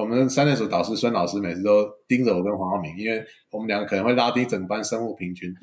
[0.00, 5.54] 我们三类组导师孙老师每次都盯着我跟黄浩明，因为我们两个可能会拉低整班生物平均。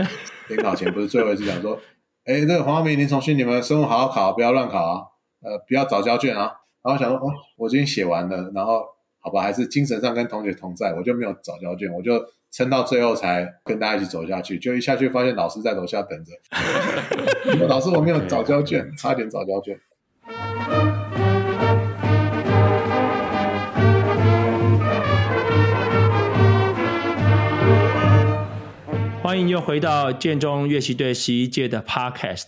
[0.47, 1.79] 联考前不是最后一次讲说，
[2.23, 5.01] 哎，那个黄浩明、林崇勋，你们生物好好考，不要乱考啊，
[5.41, 6.51] 呃，不要早交卷啊。
[6.83, 8.83] 然后想说，哦，我已经写完了，然后
[9.19, 14.59] 好吧，还是精神上跟同学同在，我就没有早交卷，我就撑到最后才跟大家一起走下去。
[14.59, 16.31] 就一下去发现老师在楼下等着，
[17.67, 19.75] 老师我没有早交卷，差点早交卷。
[29.37, 32.45] 欢迎又回到建中乐器队十一届的 Podcast。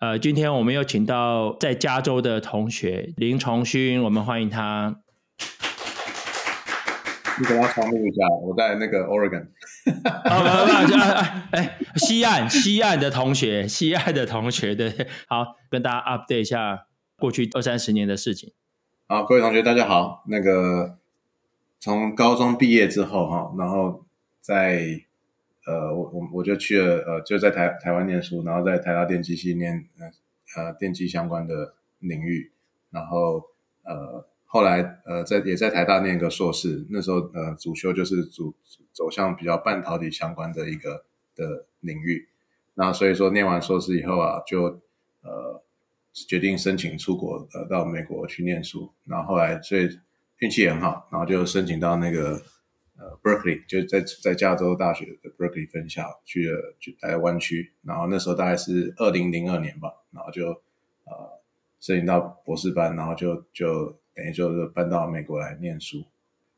[0.00, 4.96] 呃，今天我们又请到在加州的同学林崇勋，我们欢迎他。
[7.38, 9.46] 你给他重录一下，我在那个 Oregon。
[10.24, 16.86] 啊，哎，西岸 西岸的同学，西岸的同学，对，好，跟大家 update 一下
[17.16, 18.52] 过去二三十年的事情。
[19.06, 20.24] 好，各位同学，大家好。
[20.26, 20.98] 那个
[21.78, 24.04] 从高中毕业之后，哈，然后
[24.40, 25.05] 在。
[25.66, 32.52] 呃，我我我就去了，呃，就在台台湾念书，然后在台大电机系念呃呃电机相关的领域，
[32.90, 33.42] 然后
[33.82, 38.54] 呃后来呃在也在台大念一个硕士，那时候呃主修就是主
[38.92, 42.28] 走向比较半导体相关的一个的领域，
[42.74, 44.80] 那所以说念完硕士以后啊，就
[45.22, 45.60] 呃
[46.12, 49.98] 决定申请出国，呃到美国去念书，然后后来所以
[50.38, 52.40] 运气也很好，然后就申请到那个。
[52.98, 60.48] 呃，Berkeley 就在在加州大学的 Berkeley 分校去了，去台湾区，然后那时候大概是二零零二年吧，然后就
[61.04, 61.40] 呃
[61.78, 66.04] 申请到博士班，然后就就等于就是搬到美国来念书，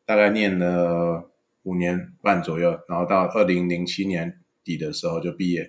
[0.07, 1.29] 大概念了
[1.65, 5.63] 五年半左右，然后到二零零七年底的时候就毕业，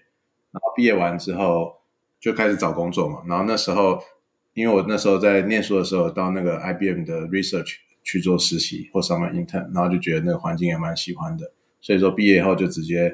[0.51, 1.79] 然后毕业完之后
[2.19, 3.99] 就开始找工作嘛，然后那时候
[4.53, 7.77] 因为我那时候在念书的时候到那个 IBM 的 Research。
[8.09, 13.13] 去做实习或上班 intern，然后就觉得那个环境也蛮喜欢的，所以说毕业以后就直接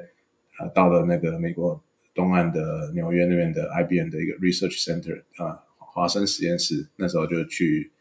[0.57, 7.91] 呃到了那个美国东岸的纽约那边的 IBM 的一个 research center 啊、呃，华生实验室，那时候就去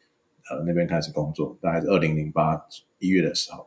[0.49, 2.65] 呃那边开始工作，大概是二零零八
[3.01, 3.67] 一月的时候，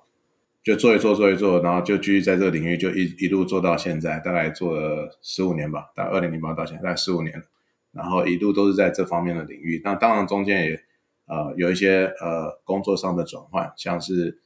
[0.63, 7.43] 就做一做做一做，然后就继续在这个领域就一一路做到现在，大概做了十五年吧，大概二零零八到现在大概十五年，
[7.91, 10.86] 然后一路都是在这方面的领域，那当然中间也。
[11.27, 14.39] 呃，有一些呃工作上的转换，像是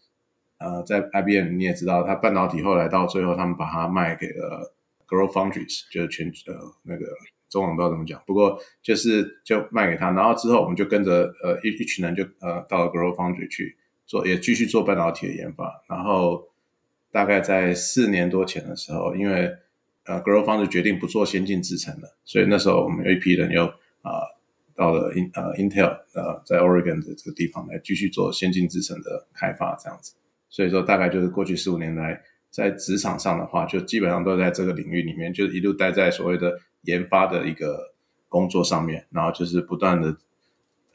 [0.57, 4.73] 呃在 IBM 你也知道，它半导体后来到最后，他们把它卖给了
[5.05, 7.05] g r o w Foundries，就是全呃那个
[7.49, 13.77] 中文不知道怎么讲，不过就是就卖给他，然后之后我们就跟着呃一一群人就呃到了 GROW Foundries 去
[14.07, 16.49] 做，也继续做半导体的研发，然后
[17.11, 19.55] 大概在四年多前的时候，因为
[20.05, 23.71] 呃 Growth Foundries 决定不做先进制程了，所以那时候我们有一批人又。
[24.81, 30.15] 到了 In 呃 Intel 呃在 Oregon 的这个地方来继续做先进制程的开发这样子，
[30.49, 32.19] 所以说大概就是过去十五年来
[32.49, 37.93] 在职场上的话，就基本上都在这个领域里面，就一路待在所谓的研发的一个
[38.27, 40.07] 工作上面，然后就是不断的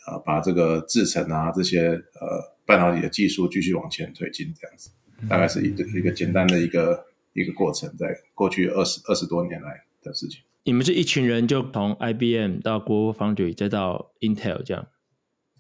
[0.09, 4.91] 呃把这个制程啊这些呃半导体的技术继续往前推进这样子，
[5.29, 10.43] 大概是一个一个简单的一个一个过程，在过去二十二十多年来的事情。
[10.67, 14.89] 你们是一群人，就从 IBM 到 GlobalFoundries 再到 Intel 这样。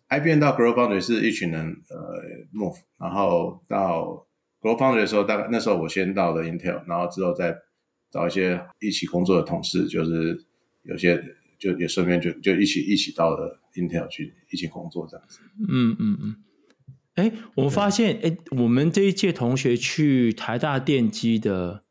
[0.09, 1.97] IBM 到 GlobalFoundries 是一群人呃
[2.53, 4.27] move，然后到
[4.61, 7.56] GlobalFoundries 的时候，大概那时候我先到了 Intel，然后之后再
[8.11, 10.44] 找一些一起工作的同事，就是
[10.83, 11.23] 有些
[11.56, 15.38] 就也顺便就就一起一起到了 Intel 去一起工作这样子。
[15.69, 16.37] 嗯嗯嗯。
[17.15, 21.86] 哎，我发现哎，我们这一届同学去台大电机的。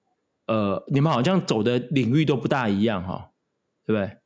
[0.48, 3.22] 呃，你们好像走的领域都不大一样哈、哦，
[3.86, 4.18] 对不对？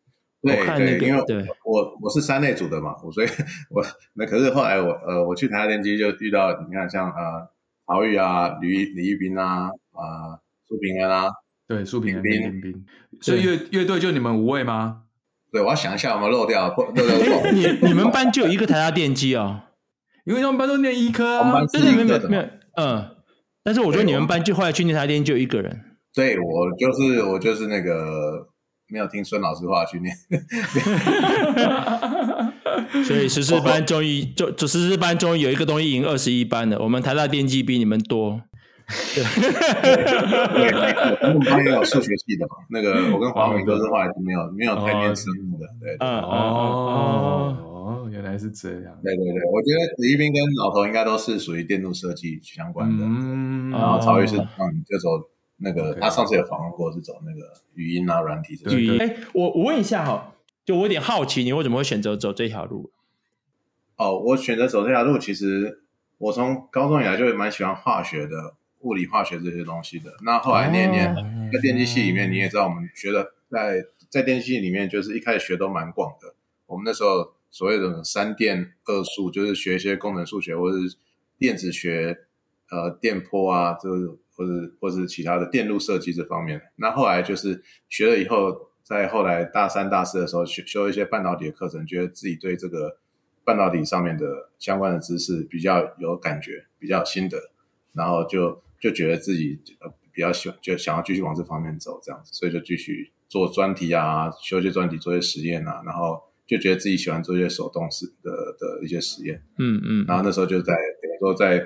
[0.42, 3.28] 对，我看那个、对，因为对我我是三类组的嘛，我所以
[3.70, 7.50] 我那可是后来我呃我去台大电机就遇到你看像呃
[7.86, 11.30] 曹玉啊、李李玉斌啊、啊、呃、苏平安啊，
[11.68, 12.86] 对，苏平安、李玉斌，
[13.20, 15.04] 所以乐乐队就你们五位吗？
[15.52, 17.52] 对，我要想一下有没有漏掉，漏掉漏。
[17.52, 19.64] 你你们班就有一个台大电机哦，
[20.26, 22.44] 因为他们班都念医科啊，我们班是医科的没有，
[22.76, 23.16] 嗯，
[23.64, 25.86] 但是我觉得你们班就后来去念台大电机就有一个人。
[26.16, 28.48] 对，我就是我就是那个
[28.88, 30.16] 没有听孙老师话去念，
[33.06, 36.80] 所以十四班终于就就十四班终于有一个东西赢二十一班了。
[36.80, 38.42] 我们台大电机比你们多，
[39.14, 39.24] 对，
[41.22, 42.56] 我们班也有数学系的嘛。
[42.72, 48.98] 那个我跟黄明都是后来没有没有太念生物的，对，嗯哦哦，原来是这样。
[49.04, 55.10] 对对对，我觉得李一斌跟老头应该都是属于电路设计相关的，嗯，然后曹玉是嗯就走。
[55.60, 59.00] 那个他上次有访问过，是走那个语音啊软体这语音。
[59.00, 60.34] 哎，我我问一下哈，
[60.66, 62.92] 就我有点好奇，你为什么会选择走这条路？
[63.98, 65.84] 哦，我选择走这条路，其实
[66.18, 70.12] 我从高中以来就蛮喜欢化学的，物理、化学这些东西的。
[70.24, 71.14] 那后来念念
[71.52, 76.34] 在电机系里面，你也知道，我们学的在在电机系里面，就是一开始学都蛮广的。
[76.66, 80.96] 我们那时候所谓的三电二数，就是学一些工程数学或者是
[81.38, 82.20] 电子学，
[82.72, 86.62] 呃，电波啊，就是或者或是其他的电路设计这方面。
[86.78, 92.98] 那后来就是学了以后，在后来大三、大四的时候学修一些半导体的课程，觉得自己对这个
[93.44, 97.38] 半导体上面的相关的知识比较有感觉，比较有心得，
[97.94, 98.64] 然后就。
[98.82, 111.60] 就觉得自己呃比较喜欢，就想要继续往这方面走，这样子，所以就继续做专题啊，修一些专题，做一些实验啊，然后就觉得自己喜欢做一些手动式的的一些实验，嗯嗯，然后那时候就在等于说在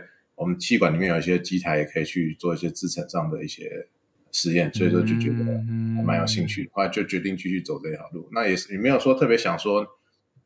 [0.43, 3.87] 我们气管里面有一些机台，也可以去做一些制程上的一些
[4.31, 5.45] 实验，所以说就觉得
[5.95, 8.27] 还蛮有兴趣，后来就决定继续走这条路。
[8.33, 9.87] 那也是也没有说特别想说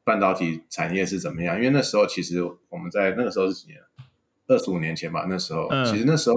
[0.03, 3.79] 半导体产业是怎么样，因为那时候其实我们在那个时候是几年？
[4.49, 6.35] 二十五年前吧，那时候、嗯、其实那时候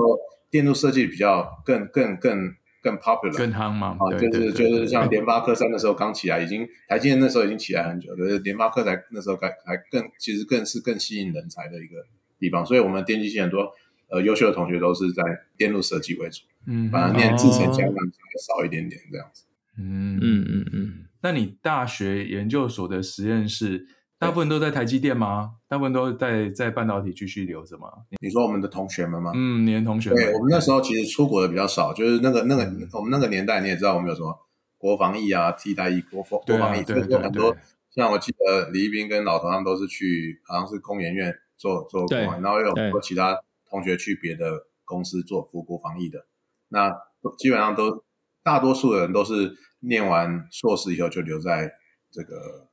[0.51, 2.53] 电路设计比较更更更
[2.83, 12.05] 更 popular，更夯嘛，啊，就是就是像联发科三的时候刚起来，已经台积电那时候已经起来很久，就是联发科才那时候才才更其实更是更吸引人才的一个
[12.41, 13.71] 地方，所以我们电机系很多
[14.09, 15.23] 呃优秀的同学都是在
[15.57, 17.97] 电路设计为主，嗯，反而念制程相关
[18.45, 19.45] 少一点点这样子，
[19.79, 23.87] 嗯嗯嗯嗯，那你大学研究所的实验室？
[24.19, 25.53] 大部分都在台积电吗？
[25.67, 27.89] 大部分都在在半导体继续留着吗？
[28.21, 29.33] 你说我们的同学们吗？
[29.35, 30.19] 嗯，你的同学们。
[30.19, 34.39] 对，我们那时候其实出国的比较少，就是那个那个、嗯、我们那个年代你也知道，我们有什么
[34.77, 37.57] 国防役啊、替代役、国防国防役，就是很多。
[37.95, 46.27] 像我记得李一斌跟老头他们都是去，好像是工研院做做国防，然后又有很多其他同学去别的公司做服国防疫的。
[46.69, 46.91] 那
[47.39, 48.03] 基本上都
[48.43, 51.71] 大多数的人都是念完硕士以后就留在
[52.11, 52.67] 这个。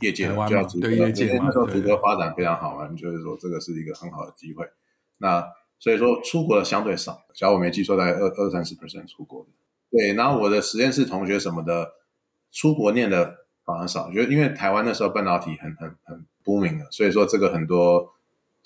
[0.00, 4.68] 业界就要直对业界那时候直播发展非常好嘛，就是说这个是一个很好的机会。
[5.16, 5.42] 那
[5.78, 9.48] 所以说出国的相对少，假如我没记错，大概二二三十 percent 出国的。
[9.90, 11.92] 对，然后我的实验室同学什么的
[12.52, 18.12] 出国念的反而少，就因为台湾那时候半导体很很很 booming 的，所以说这个很多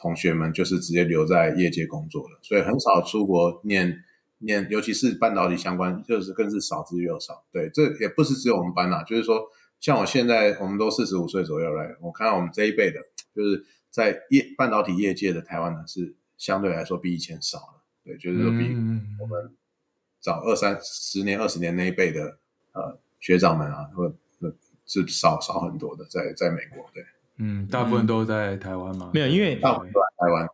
[0.05, 4.05] 同学们就是直接留在业界工作了，所以很少出国念
[4.39, 7.47] 念，尤其是半导体相关，就是更是少之又少。
[7.51, 9.41] 对，这也不是只有我们班呐，就是说。
[9.81, 11.99] 像我现在，我们都四十五岁左右了。
[12.01, 12.99] 我看到我们这一辈的，
[13.35, 17.85] 就是在业半导体业界的台湾呢，是相对来说比以前少了。
[18.03, 18.75] 对，就是说比
[19.21, 19.55] 我们
[20.21, 22.39] 早二三十年、二十年那一辈的
[22.73, 24.11] 呃学长们啊，或
[24.87, 26.89] 是少少很多的，在在美国。
[26.95, 27.05] 对，
[27.39, 29.11] 嗯，大部分都在台湾吗？
[29.15, 30.49] 没有，因为大部分都在台湾。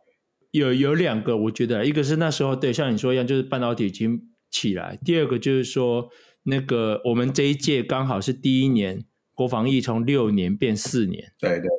[0.51, 6.09] 有有两个，我觉得一个是那时候对，像你说一样，就是半导体已经起来；第二个就是说，
[6.43, 9.05] 那个我们这一届刚好是第一年。
[9.33, 11.69] 国防役从六年变四年，对对对，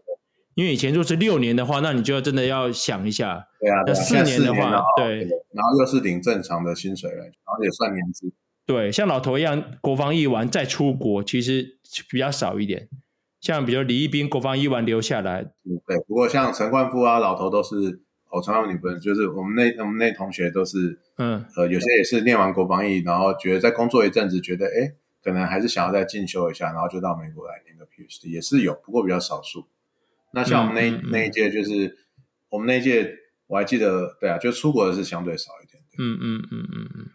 [0.54, 8.32] 因为以前如果是六年的话，那你就要真的要想一下，对啊，那四年的话，对，然后又是领正常的薪水了，然后也算年资，
[8.66, 11.78] 对，像老头一样，国防役完再出国，其实
[12.10, 12.88] 比较少一点。
[13.42, 15.98] 像比如李一斌，国防一完留下来，嗯，对。
[16.08, 18.00] 不过像陈冠夫啊，老头都是，
[18.30, 24.94] 哦，陈冠夫女朋友就是我们那我们那同学都是，嗯，呃，有些也是念完国防役，然后觉得在工作一阵子，觉得哎。
[25.24, 29.68] 可能还是想要再进修一下，然后就到美国来念个 PhD，也是有，不过比较少数。
[30.32, 31.96] 那像我们那、嗯、那一届，就是、嗯、
[32.48, 33.14] 我们那一届，
[33.46, 35.80] 我还记得，对啊，就出国的是相对少一点。
[35.96, 37.06] 嗯嗯嗯嗯嗯。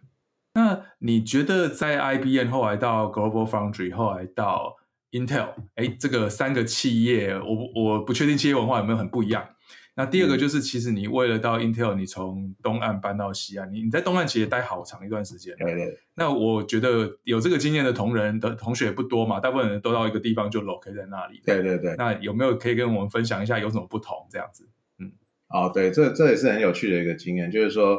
[0.54, 4.78] 那你觉得在 IBM 后来到 Global Foundry，后来到
[5.12, 9.48] Intel，哎，这个三个企业，我我不确定企业文化有没有很不一样。
[9.96, 15.56] 那第二个就是，其实你为了到 Intel，你从东岸搬到西岸，你你在东岸其实待好长一段时间。
[15.58, 15.98] 对对。
[16.14, 21.42] 那我觉得有这个经验的同仁的同学也不多嘛，大部分人都到一个地方就 locate 在那里。
[21.44, 21.96] 对对对。
[21.98, 24.70] 那有没有可以跟我们分享一下有什么不同这样子？
[25.00, 25.12] 嗯。
[25.48, 27.98] 哦，对，这这也是很有趣的一个经验，就是说，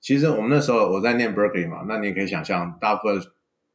[0.00, 3.20] 其实我们那时候我在念 Berkeley 嘛，那你也可以想象，大部分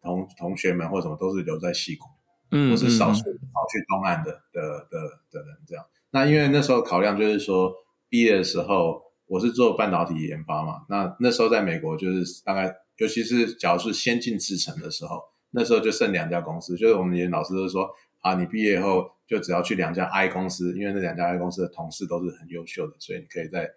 [0.01, 2.05] 同同学们或什么都是留在西谷，
[2.51, 4.99] 嗯，或是少数跑去东岸的的的
[5.31, 5.85] 的人这样。
[6.11, 7.73] 那因为那时候考量就是说，
[8.09, 17.89] 毕业的时候我是做半导体研发嘛，那那时候在美国就是大概，尤其是假如是先进制程的时候，那时候就剩两家公司，就是我们以前老师都说
[18.21, 23.69] 啊，你毕业后就只要去两家 I 公司，因为那两家 I 公司的同事都是很优秀的，所以你可以在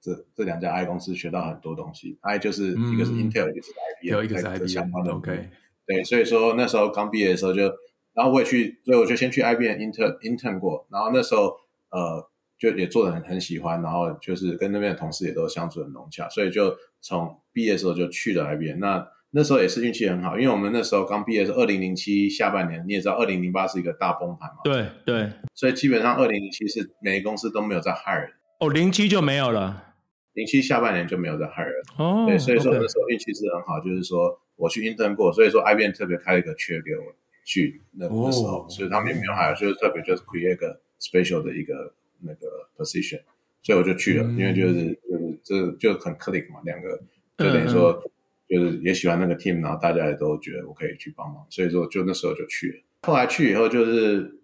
[0.00, 2.18] 这这两家 I 公司学到很多东西。
[2.22, 5.12] I 就是一个是 Intel，一个是 IBM，一个是 IBM 相关的。
[5.12, 5.50] OK，
[5.86, 7.70] 对，所以说那时候刚毕业的时候就，
[8.14, 11.62] 然后我也去，所以我就先去 IBM Intern Intern 过，然后那时候。
[11.94, 12.28] 呃，
[12.58, 18.78] 就也做的很很喜欢，然后就是跟那边的同事也都相处很融洽，所以就从毕业的时候就去了 IBM。
[18.80, 24.56] 那那时候也是运气很好，因为我们那时候刚毕业是二零零七下半年，你也知道二零零八是一个大崩盘嘛。
[24.64, 29.94] 对对，所以基本上二零零七是每个公司都没有在 hire，哦，零七就没有了，
[30.32, 32.02] 零七下半年就没有在 hire。
[32.02, 43.20] 哦，对，所以说那时候运气是很好，就是说我去 intern 过，所以说 IBM 特别开了一个缺给我去那个时候，哦、所以他们也没有 hire，就是特别就是 create 一个 special 的一个那个 position，
[43.62, 44.98] 所以我就去了，嗯、因为就是
[45.44, 47.00] 就是这就很 click 嘛，两个
[47.38, 48.02] 就等于说。
[48.46, 53.08] 就是也喜欢那个 team，然后大家也都觉得我可以去帮忙，所以说就那时候就去了。
[53.08, 54.38] 后来去以后，就是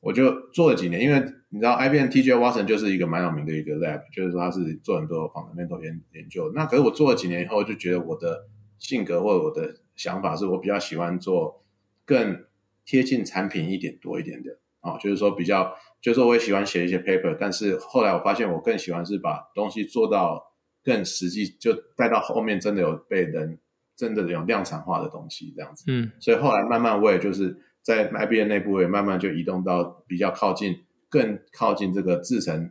[0.00, 6.50] 我就做了几年，因为你知道 IBM TJ Watson 就是一个蛮有名的一个 lab，就是说他是做很多 fundamental 研研究。
[6.54, 11.62] 那可是我做了几年以后，就觉得我的性格或者我的想法是我比较喜欢做
[12.08, 12.44] 更
[12.84, 14.58] 贴近产品一点多一点的。
[14.80, 20.48] 啊，就是说比较，就是说我也喜欢写一些 paper，但是后来我发现我更喜欢是把东西做到。
[20.84, 23.58] 更实际，就带到后面真的有被人
[23.94, 32.70] 真的有量产化的东西这样子，嗯，所以后来慢慢我也就是在 IBM 内部也慢慢就移动到比较靠近，更靠近这个制成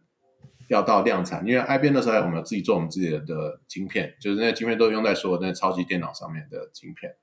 [0.67, 7.13] 要到量产，因为 IBM 那时候我们有自己做我们自己的的晶片，就是那个晶片都用在所有那超级电脑上面的晶片，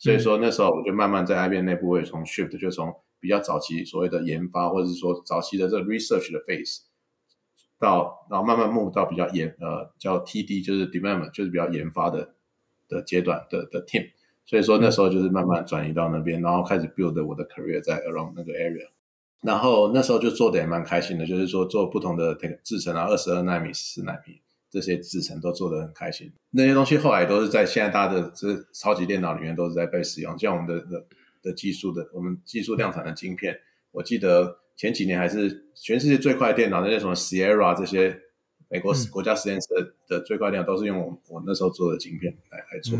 [0.00, 6.80] 所以说那时候我就慢慢在 IBM 内部会从 shift 就从比较早期所谓的研发或者是说早期的这个 research 的 phase。
[7.78, 12.34] 到，然后慢慢 move 到比较研呃叫 TD，就是 development，就是比较研发的
[12.86, 14.10] 的阶段的的 team，
[14.44, 18.86] 所以说那时候就是慢慢转移到那边，然后开始 build 我的 career 在 around 那个 area，
[19.40, 31.04] 然后那时候就做的也蛮开心的，就是说做不同的制程啊，二十二纳米、十四纳米这些制程都做得很开心，那些东西后来都是在现在大家的这超级电脑里面都是在被使用，像我们的的
[31.42, 33.58] 的技术的我们技术量产的晶片，
[33.90, 34.58] 我记得。
[34.76, 38.18] 前几年还是全世界最快的电脑，那些什么 Sierra 这些
[38.70, 42.96] 美国国家实验室的，的最快电脑，都是用我我那时候做的晶片来来做，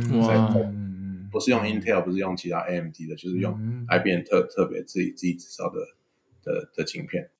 [1.32, 3.58] 不是用 Intel，不是用其他 AMD 的，就是用
[3.88, 5.80] IBM 特特别自己自己制造的
[6.42, 7.30] 的的晶片。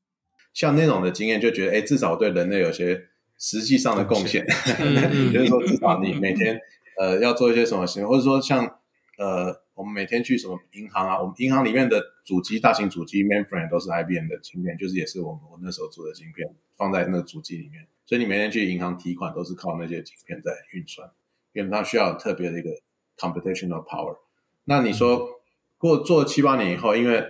[0.54, 3.08] 像那种的经验，就觉得哎，至少对人类有些
[3.40, 4.47] 实际上的贡献。
[5.26, 6.61] 也就是说，至少你每天
[6.97, 8.78] 呃要做一些什么事情，或者说像
[9.18, 9.61] 呃。
[9.80, 11.18] 我们每天去什么银行啊？
[11.18, 17.87] 我们银行里面的主机、大型主机 mainframe 都是 IBM 的晶片，就是也是我们我那时候做的晶片，放在那个主机里面。
[18.04, 21.11] 所以你每天去银行提款都是靠那些晶片在运算，
[21.54, 22.68] 因为它需要特别的一个
[23.16, 24.18] computational power。
[24.64, 25.40] 那你说
[25.78, 27.25] 过做七八年以后，因为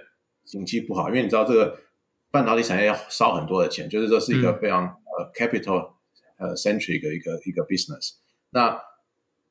[0.44, 1.78] 景气不好，因为你知道这个
[2.32, 5.92] 半导体产业要烧很多的钱，就是说是一个非常呃 capital
[6.40, 8.14] 呃 centric 的一个一个 business。
[8.50, 8.80] 那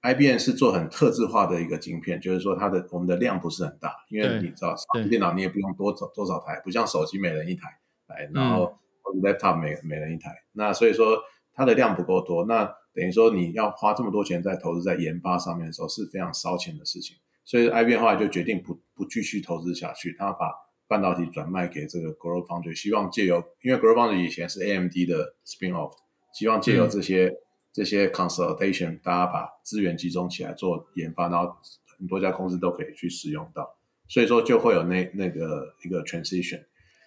[0.02, 4.76] IBM 是做很特制化的一个晶片，就是说它的我们的量不是很大，因为你知道，
[5.10, 7.68] 电脑你也不用多少多少台，不像手机每人一台
[8.08, 8.78] 哎，然后
[9.22, 11.22] laptop 每每人一台，那所以说
[11.54, 20.52] 它的量不够多，那等于说你要花这么多钱在投资在研发上面的时候是非常烧钱的事情，所以 IBM 后来就决定不不继续投资下去，他把
[20.88, 25.94] 半导体转卖给这个 GlobalFoundries，希望借由因为 GlobalFoundries 以前是 AMD 的 spin off，
[26.34, 27.28] 希望借由这些。
[27.28, 27.36] 嗯
[27.72, 31.56] 这些 consultation，大家把资源集中起来做研发，然后
[31.96, 33.64] 很多家公司都可以去使用到，
[34.08, 36.60] 所以说就会有那那个一个 transition。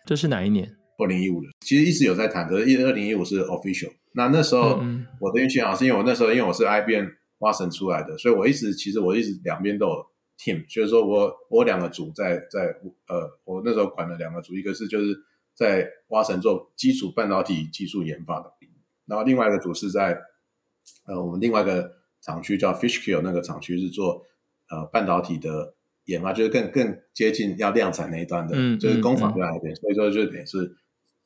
[0.07, 0.77] 这是哪一年？
[0.99, 3.93] 二零一五的，其实一直有在谈，可是一二零一五是 official。
[4.15, 4.81] 那那时候
[5.21, 7.09] 我的运气好，是因为我那时候因为我是 IBM
[7.41, 10.07] Watson 出来的，所以我一直其实我一直两边都有
[10.39, 12.67] team，就是说我我两个组在在
[13.09, 15.13] 呃，我那时候管了两个组，一个是就是
[15.55, 18.53] 在 Watson 做基础半导体技术研发的，
[19.13, 20.19] 然后另外一个组是在。
[21.07, 24.25] 呃，我们另外一个厂区叫 Fishkill，那个厂区是做
[24.69, 25.75] 呃半导体的
[26.07, 30.77] 研发，就是更更接近要量产那一端的，嗯、就是工厂就在那边，所以说就等于是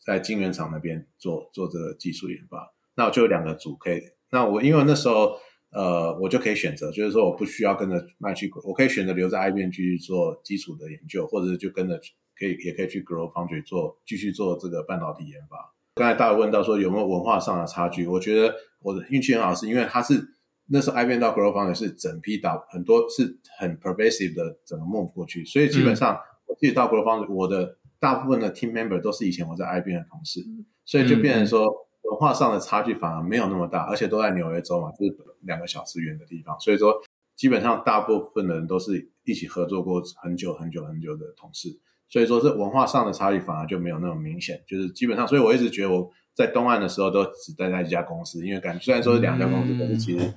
[0.05, 2.71] 在晶圆厂那边做做这个技术研发。
[2.97, 5.39] 那我就有两个组可以，那我因为那时候
[5.71, 11.99] 呃我就可以选择，就是说我不需要跟着卖去，我可以选择留在 IBM 继续做基础的研究，或者就跟着
[12.39, 15.76] 可以也可以去 GlobalFoundries 做继续做这个半导体研发。
[15.97, 20.29] 刚才大家问到说有没有文化上的差距，我觉得我的运气很好，是因为他是
[20.67, 30.45] 那时候 IBM 到 GlobalFoundries 是整批打很多是很 pervasive 的整个 move 过去，所以基本上我自己到 GlobalFoundries 我的大部分的 team member 都是以前我在 IBM 的同事，
[30.85, 31.65] 所以就变成说
[32.03, 36.95] 文化上的差距反而没有那么大，而且都在纽约州嘛，就是两个小时远的地方，所以说
[37.35, 41.81] 基本上大部分的人都是一起合作过很久很久很久的同事。
[42.09, 50.33] 所以说，是文化上的差异反而就没有那么明显，就是基本上，所以我一直觉得我在东岸的时候都只待在一家公司，因为感觉虽然说是两家公司，嗯、但是其实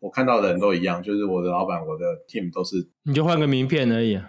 [0.00, 4.20] 我看到的人都一样，就是我的老板、我的 team 都是，你就换个名片而已，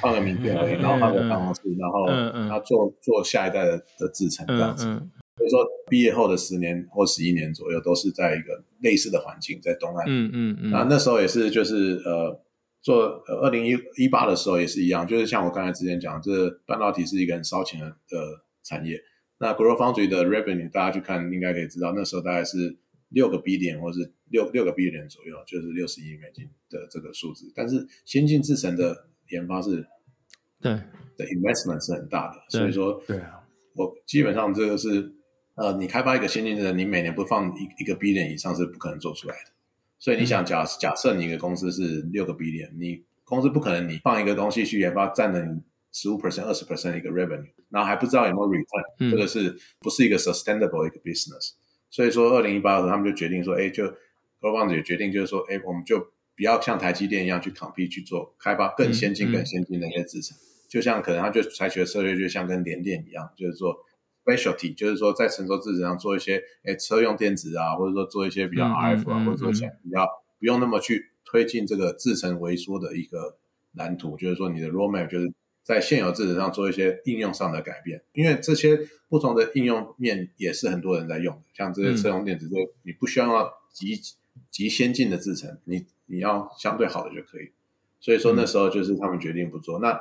[0.00, 2.06] 换个名片而已，然后换个办公室，嗯、然后
[2.48, 4.86] 他做、嗯、做下一代的的制程这样子。
[4.86, 10.06] 嗯嗯、所以说，毕业后的十年或十一年左右，都是在一个类似的环境，在东岸。
[10.08, 10.70] 嗯嗯嗯。
[10.70, 12.40] 然后那时候也是，就是呃。
[12.82, 19.00] 做呃，二零一一八的时候也是一样，就是像我刚才之前讲，这半导体是一个很烧钱的的产业。
[19.38, 22.76] 那 GlobalFoundries 的 revenue 大家去看应该可以知道，那时候大概是
[23.08, 27.50] 六个 billion 或是六六个 billion 左右，就是六十亿美金的这个数字。
[27.54, 29.86] 但是先进制程的研发是，
[30.60, 30.72] 对
[31.16, 33.42] 的 investment 是很大的，所以说，对啊，
[33.74, 35.12] 我基本上这个是
[35.54, 39.50] 呃，你开发一个先进制程，你每年不放一一个 billion 以上是不可能做出来的。
[40.02, 45.60] 所以你想假假设你一个公司是六个 billion，你公司不可能你放一个东西去研发占了你
[45.92, 51.52] 十五 percent 二十 percent 一个 revenue，然后还不知道有没有 return，、嗯、这个是不是一个 sustainable 一个 business？
[51.88, 53.84] 所以说二零一八的时候他们就决定说，哎，就
[54.40, 56.00] GlobalFoundries 也决定就是说，哎，我们就
[56.36, 63.72] 不要像台积电一样去 compete 去做开发更先进、更先进的一些制程，嗯嗯、就像可能他就采取的策略就像跟联电一样，就是说。
[64.24, 69.50] Specialty 就是说，在成熟制程上做一些，哎，车用电子啊，或者说做一些比较 RF 啊，嗯嗯、或者说
[69.82, 70.06] 比较
[70.38, 73.36] 不用那么去推进这个制程萎缩的一个
[73.72, 84.00] 蓝图，就是说你的 roadmap 就是在现有制程上做一些应用上的改变，因为这些不同的应用面也是很多人在用的，像这些车用电子，就你不需要要极
[84.50, 87.50] 极先进的制程，你你要相对好的就可以，
[88.00, 90.00] 所以说那时候就是他们决定不做，那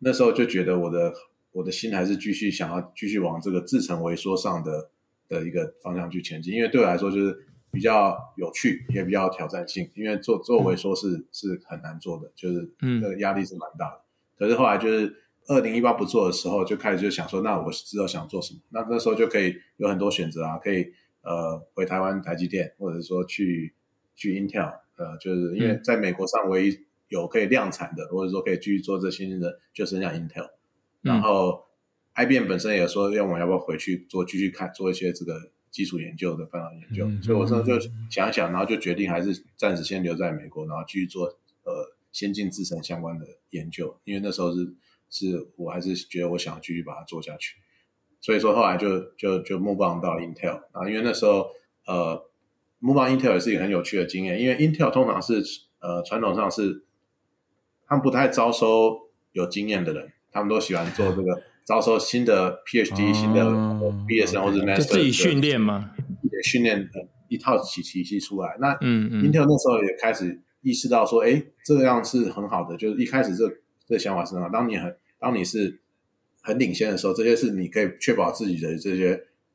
[0.00, 1.14] 那时候就觉得我的。
[1.52, 4.90] 我的心还是继续想要继续往这个制程微缩上的
[5.28, 9.88] 的一个方向去前进，因为对我来说就是比较有趣，也比较挑战性。
[9.94, 13.96] 因为做做微缩是、嗯、是很难做的，就是那个压力是蛮大的。
[13.96, 14.02] 嗯、
[14.38, 15.14] 可是后来就是
[15.46, 18.60] 二零一八不做的时候，就开始就想说，那我知道想做什么。
[18.70, 20.92] 那那时候就可以有很多选择啊，可以
[21.22, 23.74] 呃回台湾台积电，或者说去
[24.14, 26.78] 去 Intel，呃，就是因为在美国上唯一
[27.08, 30.48] 有可以量产的，或者说可以继续做这些的，就剩下 Intel。
[31.02, 31.64] 然后
[32.14, 37.06] ，IBM 本身也说，要我要不要回去做，继续看做一些这个基础研究的半导体研究。
[37.06, 37.78] 嗯、所以我说就
[38.10, 41.26] 想一想，然后就决定还是暂时先留在美国，然后继续做
[41.62, 43.98] 呃先进制程相关的研究。
[44.04, 44.74] 因为那时候是
[45.08, 47.56] 是我还是觉得我想继续把它做下去。
[48.20, 51.48] 所以说后来就就就 move on 到 Intel 啊，因为那时候
[51.86, 52.22] 呃
[52.80, 55.42] move on Intel 也是一个很有趣的经验，因为 Intel 通常是
[55.78, 56.84] 呃传统上是
[57.86, 60.12] 他们不太招收有经验的人。
[60.32, 65.90] 他们都喜欢做这个招收新的 PhD、哦、新的毕业生或者 Master，就自己训练嘛，
[66.32, 66.88] 也训练
[67.28, 68.56] 一套体体系出来。
[68.60, 72.76] 那嗯嗯，Intel 那时候也开始意识到说，哎，这样是很好的。
[72.76, 73.44] 就是一开始这
[73.86, 74.48] 这想法是很好。
[74.48, 75.80] 当你很当你是
[76.42, 79.12] 很领先的时候，这些是你可以确保自己的这些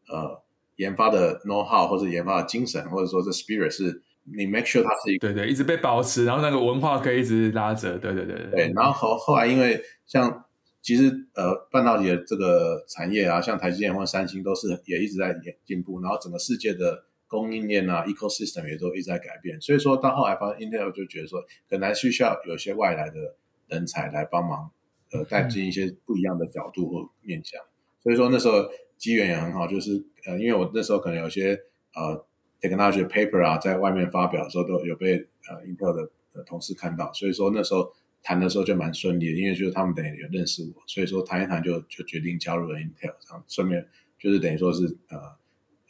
[0.07, 0.41] 呃
[0.77, 7.97] 研发的 know how 或者研发的精神，或者说这 spirit 是你 make sure 它是一个对对一直被保持，然后那个文化可以一直拉着。
[7.97, 8.73] 对对对对，对。
[8.73, 10.45] 然后后后来因为像
[10.85, 15.99] 其实，呃，半导体的这个产业啊，像台积电或三星，都是也一直在进步。
[15.99, 19.59] 然后整个世界的供应链啊，ecosystem 也都一直在改变。
[19.59, 23.35] 所以说到后来，发现 Intel 就觉得说，可能需要有些外来的
[23.67, 24.69] 人才来帮忙，
[25.11, 27.59] 呃，带进一些不一样的角度或面向。
[28.03, 31.59] 所以说那时候机缘也很好，就是呃，因为我那时候可能有些
[31.95, 32.23] 呃
[32.61, 35.17] technology paper 啊，在外面发表的时候，都有被
[35.49, 37.11] 呃 Intel 的的同事看到。
[37.11, 37.91] 所以说那时候。
[38.25, 45.17] 谈的时候就蛮顺利的，因为就是他们等于有认识我，所以说谈一谈就就决定加入了 Intel，这样顺便就是等于说是呃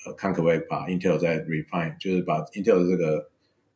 [0.06, 3.30] 呃看可不可以把 Intel 再 refine，就是把 Intel 的这个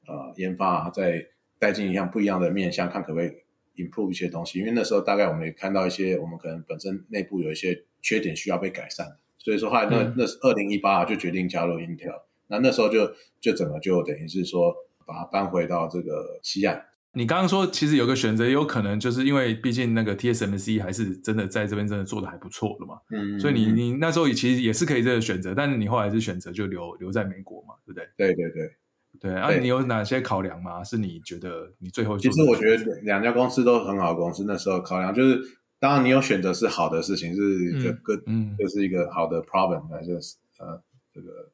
[0.08, 1.26] 呃研发再
[1.58, 3.32] 带进一项不一样的面向，看可不可以
[3.78, 4.60] improve 一些东西。
[4.60, 16.88] 因为那时候大概我们也看到一些我们可能本身内部有一些缺点需要被改善，所以说后来那、嗯、那是二零一八就决定加入 Intel，那那时候就就整个就等于是说把它搬回到这个西岸。
[17.14, 28.08] 你刚刚说，其实有个选择，有可能就是因为毕竟那个 TSMC 还是真的在这边真的做的还不错的嘛，嗯，所以你你那时候其实也是可以这个选择，但是你后来是选择就留留在美国嘛，对不对？
[28.16, 28.72] 对对对
[29.20, 30.84] 对，啊，你有哪些考量吗？
[30.84, 35.42] 是你觉得你最后其实我觉得两家公司都很好的公司，那时候考量就是，
[35.80, 37.42] 当然你有选择是好的事情，是
[37.76, 40.82] 一个 good，嗯，就是一个好的 problem，就是呃
[41.14, 41.52] 这个。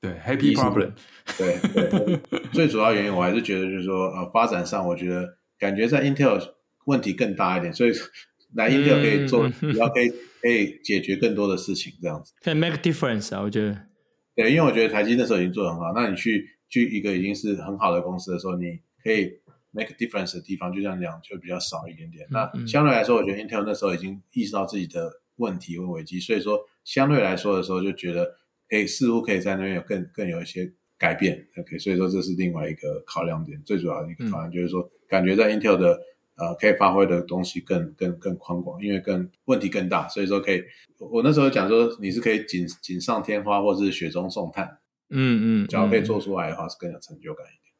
[0.00, 0.92] 对，Happy Problem。
[1.36, 2.20] 对对，
[2.52, 6.42] 最主要原因我还是觉得就是说，呃，发展上我觉得感觉在 Intel
[6.86, 7.92] 问题更大一点，所以
[8.54, 10.08] 来 Intel 可以做，比较 可以
[10.40, 12.32] 可以解决更多的事情，这样子。
[12.42, 13.76] 可以 make difference 啊，我觉得。
[14.34, 19.30] 对，因为我觉得台积那时候已经做得很好，那你去去一个已经是很好的公司的时候，你可以
[19.70, 22.26] make difference 的地方，就这样讲就比较少一点点。
[22.30, 28.39] 那相对来说，我觉得 Intel 那时候已经意识到自己的问题和危机，所以说相对来说的时候就觉得。
[28.70, 35.98] 可以似乎可以在那边有更更有一些改变，OK，所以说这是另外一个考量点，最主要的一个考量就是说，嗯、感觉在 Intel 的
[36.36, 40.62] 呃可以发挥的东西更更更宽广，因为更问题更大，所以说可以，
[40.98, 44.78] 我那时候讲说你是可以锦锦上添花，或是雪中送炭，
[45.08, 47.74] 嗯嗯，只要可以做出来的话，是更有成就感一点。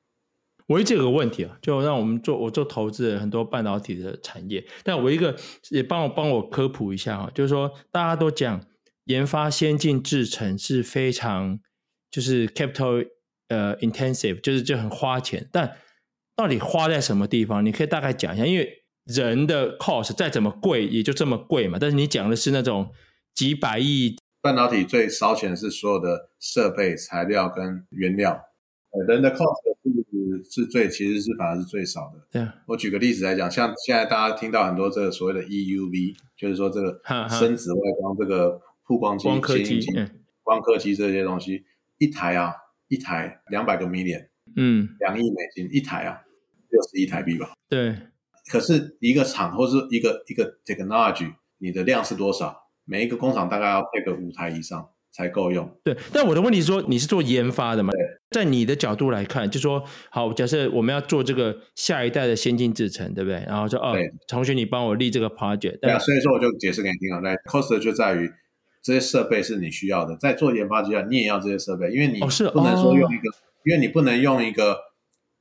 [0.66, 5.36] 我一直有个问题啊，就让我们做我做投资人很多半导体的产业，但我一个
[5.68, 8.60] 也帮我帮我科普一下啊，就是说大家都讲。
[9.10, 11.58] 研发先进制程是非常
[12.10, 13.04] 就是 capital
[13.48, 15.76] 呃 intensive，就是就很花钱，但
[16.36, 17.64] 到底花在什么地方？
[17.66, 22.90] 你可以大概讲一下，因为人的 cost 再怎么贵也就这么贵嘛，但是你讲的是那种
[23.34, 24.16] 几百亿。
[24.40, 28.40] 半导体最烧钱的是所有的设备、材料跟原料，
[29.06, 32.26] 人的 cost 是是最其实是反而是最少的。
[32.30, 38.58] 对，我举个例子来讲，像现在大家听到很多这个所谓的 EUV，就是说这个深紫外光这个
[38.90, 39.80] 曝光机、光刻机、
[40.42, 41.62] 光刻机这些东西，
[41.98, 42.52] 一台啊，
[42.88, 44.26] 一台两百个 million，
[44.56, 46.18] 嗯，两亿美金一台啊，
[46.70, 47.52] 六十亿台币吧。
[47.68, 47.96] 对。
[48.50, 52.56] 可是一个厂或是一个一个 technology，你的量是多少？
[52.84, 55.70] 每一个工厂大概要配个五台以上才够用。
[55.84, 57.92] 对，但我的问题是说，你是做研发的嘛？
[57.92, 58.00] 对，
[58.32, 63.36] 在你的角度来看，就说好，假设我们要做这个下一代的先进制程，对不对？
[63.46, 63.94] 然后说哦，
[64.26, 65.78] 同学，你帮我立这个 project。
[65.78, 67.20] 对啊，所以说我就解释给你听啊。
[67.22, 68.28] 那 cost 就在于
[68.82, 74.78] 这些设备是你需要的，在做研发阶段，你也要这些设备，因为你不能说用一个，哦哦、因为你不能用一个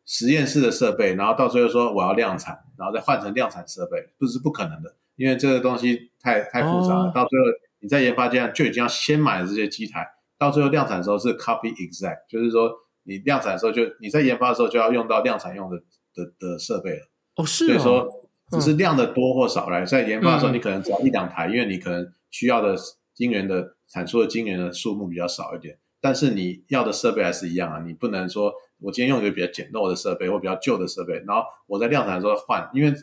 [0.06, 4.96] 实验室的设备，然后到最后说我要量产，然后再换成量产设备，这是不可能的。
[5.16, 7.46] 因为这个东西太太复杂了，哦、到最后
[7.80, 12.72] 你在研发阶段就已经要先买了这些机台，到最后量产的时候是 copy exact，就是说
[13.04, 15.78] 你量产的时候就你在研发的时候就要用到量产用的
[16.14, 17.10] 的的设备了。
[17.36, 17.68] 哦，是。
[17.68, 18.08] 所以说
[18.52, 22.76] 只是量的多或少来，在研发的时候你可能只要一两台，嗯、因为你可能需要的
[23.20, 32.94] 晶圆的产出的晶圆的数目比较少一点，但是你要的设备还是一样啊，你不能说我今天用一个比较简陋的设备或比较旧的设备，然后我在量产的时候换，因为。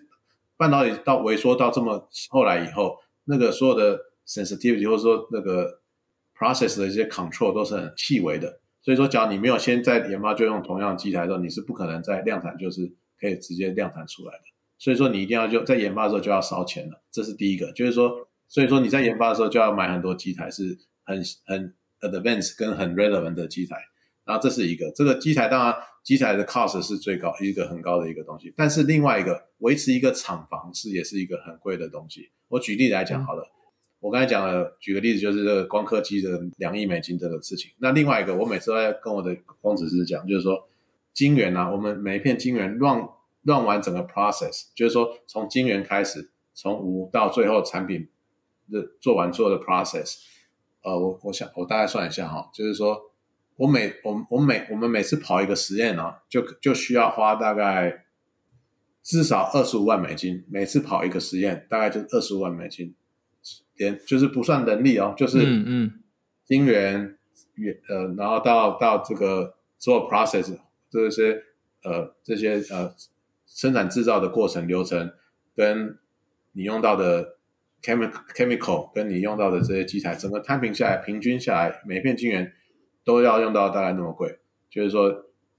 [0.59, 5.81] 半导体到萎缩到这么后来以后，那个所有的 sensitivity 或者说那个
[6.35, 14.44] process 的一些 control 都是很细微的，所以说，假如你没有先在研发就用同样的机台的时候，你是不可能在量产就是可以直接量产出来的。
[14.79, 17.70] 所以说，你一定要就在研发的时候就要烧钱了，这是第一个。
[17.72, 23.76] 就是说，所以说你在研发的时候就要买很多机台，是很很 advanced 跟很 relevant 的机台。
[24.24, 32.32] 然后这是一个，这个机台当然机台的 cost 是最高一个很高的一个东西，但是另外一个维持一个厂房是也是一个很贵的东西。
[32.48, 33.54] 我举例来讲好了，嗯、
[34.00, 37.70] 我刚才讲了，举个例子就是这个光刻机的两亿美金这个事情。
[37.78, 40.68] 那另外一个，我每次都在跟我的工程师讲，就是说
[41.14, 43.09] 晶圆啊，我们每一片晶圆 run
[43.44, 48.09] run 完整个 process，就是说从晶圆开始，从无到最后产品
[48.70, 50.16] 的做完做的 process，
[50.83, 53.12] 呃，我我想我大概算一下哈，就是说。
[53.59, 58.05] 我每我我每我们每次跑一个实验呢、啊，就就需要花大概
[59.02, 60.44] 至少二十五万美金。
[60.50, 62.94] 每次跑一个实验，大概就二十五万美金，
[63.76, 66.02] 连就是不算人力哦，就是嗯嗯，
[66.44, 67.16] 晶圆
[67.88, 70.55] 呃，然后到到这个做 process
[70.90, 71.42] 这些
[71.83, 72.94] 呃这些呃
[73.46, 75.14] 生产制造的过程流程，
[75.55, 75.98] 跟
[76.52, 77.36] 你用到的
[77.87, 82.53] chemical chemical 跟你用到的这些机材，整个摊平下来，平均下来每片晶圆。
[83.07, 85.09] 都要用到大概那么贵，就是说，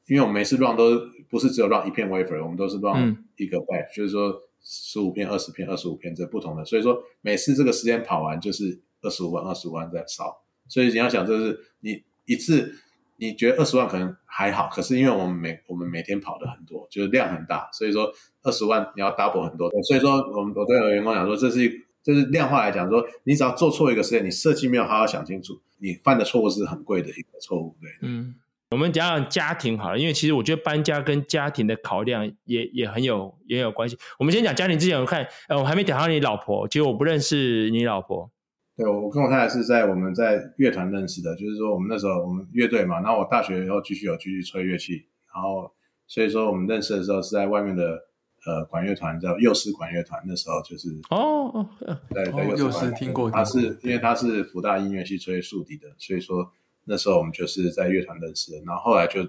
[0.07, 12.75] 因为我们每次 run 都不是只有 run 一片 wafer，我们都是 run 一个 batch，、就是说十五片、二十片、二十五片这不同的，所以说每次这个时间跑完就是二十五万、二十五万在烧，所以你要想，就是你一次
[13.15, 18.11] 你觉得二十万可能还好，可是因为我们每我们每天跑的很多，就是量很大，所以说
[18.43, 21.86] 二十万你要 double 很多，所以说我们我对我员工讲说，这是一。
[22.07, 27.75] 就是量化来讲，说你只要做错一个实验，你设计没有好好想清楚，你犯的错误是很贵的一个错误。
[27.81, 28.33] 对，嗯，
[28.71, 33.97] 我们讲讲家庭好了，因为其实我觉得搬家跟家庭的考量也也很有也有关系。
[34.17, 38.31] 我们先讲家庭之前，我看，呃，我还没讲到你老婆，其实我不认识你老婆。
[38.77, 45.69] 对，我跟我太太是在我们在乐团认识的，就是说我们那时候我们乐队嘛，然后我大学以后继续有继续吹乐器，然后
[46.07, 48.06] 所以说我们认识的时候是在外面的。
[48.47, 51.69] 呃，管乐团叫幼师管乐团，那时候就是哦哦，
[52.09, 56.49] 对对，幼师听过，他是因为他是福大音乐系吹竖笛的，所以说
[56.85, 59.27] 那时候我们就是在乐团认识的，然后后来就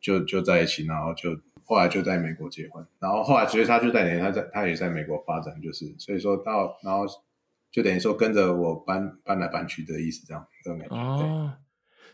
[0.00, 7.04] 就就在一起，然后就后来就在美国结婚，然后后来其实他就在等于他在他也在美国发展，就是所以说到然后
[7.72, 10.96] 就等于说跟着我搬搬来搬去的意思，这样的感觉。
[10.96, 11.52] 哦，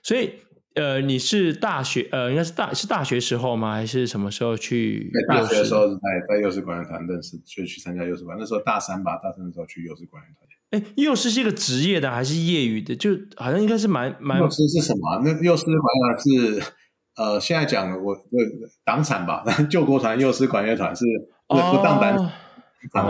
[0.03, 0.33] 所以。
[0.79, 3.75] 呃，你是大学呃，应该是大是大学时候吗？
[3.75, 5.11] 还是什么时候去？
[5.13, 8.37] 在大学的时候，在在幼师管乐团认识，就去参加幼师管。
[8.39, 10.49] 那时候大三吧，大三的时候去幼师管乐团。
[10.71, 12.95] 哎，幼师是一个职业的还是业余的？
[12.95, 14.39] 就好像应该是蛮蛮。
[14.39, 15.23] 幼师是什么？
[15.25, 16.73] 那幼师管乐团是
[17.17, 18.17] 呃，现在讲我
[18.85, 21.05] 党产吧， 救国团幼师管乐团是
[21.49, 22.17] 不当党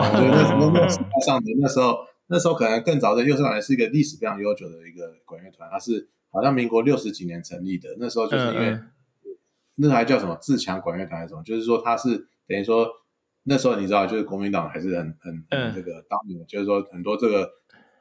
[0.00, 6.08] 产，所以那时候那上的那时候那时候可能更早的幼师管乐是一个历史非常悠久的一个管乐团，它是。
[6.30, 9.36] 好像民国六十几年成立的，那时候就是因为、嗯嗯、
[9.76, 11.42] 那还叫什么自强管乐团，还是什么？
[11.42, 12.88] 就是说它是等于说
[13.44, 17.50] 那时候你知道，就是国民党还是很很、这个当年，就是说很多这个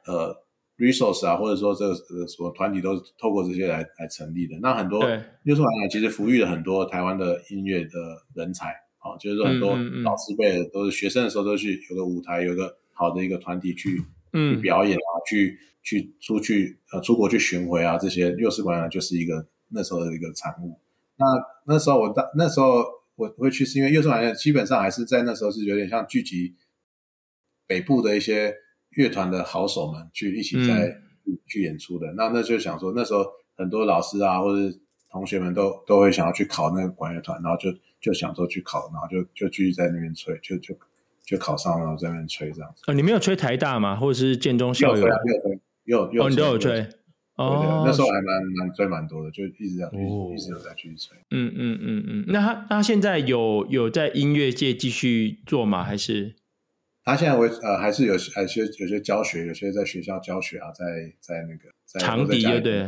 [0.06, 0.36] 呃
[0.76, 4.58] resource 啊，或者说这个什么团体都是透过这些来来成立的。
[4.60, 5.00] 那很多
[5.42, 7.90] 六十年来其实抚育了很多台湾的音乐的
[8.34, 15.58] 人才啊，就是说很多老师辈的都是学生的时候都去有个舞台，有个好的一个团体去去表演啊，去
[15.88, 20.78] 去出去呃出国去巡回啊，这些幼师馆就是一个那时候的一个产物。
[21.16, 21.26] 那
[21.66, 22.84] 那时候我当那时候
[23.16, 26.54] 我会去，是因为幼师馆基本上还是在那时候是有点像聚集
[27.66, 28.54] 北部的一些。
[28.92, 30.98] 乐团的好手们去一起在
[31.46, 33.24] 去演出的，嗯、那那就想说，那时候
[33.54, 34.76] 很多老师啊，或者
[35.10, 37.70] 同学们都都会想要去考那个管乐团，然后就
[38.00, 40.74] 就想说去考，然后就就继续在那边吹，就就
[41.24, 42.82] 就考上了，然后在那边吹这样子。
[42.86, 43.94] 呃，你没有吹台大吗？
[43.94, 45.06] 或者是建中校友？
[45.06, 46.86] 有吹，有你都有追。
[47.36, 51.16] 哦，那时候还蛮蛮追蛮多的，就一直这样，哦、一直有在继续追。
[51.30, 55.84] 嗯嗯嗯嗯，那他他现在有有在音乐界继续做吗？
[55.84, 56.34] 还是？
[57.04, 60.84] 他现在为呃还是有还是有些教学，有些在学校教学啊，在
[61.20, 62.80] 在那个在长笛对对，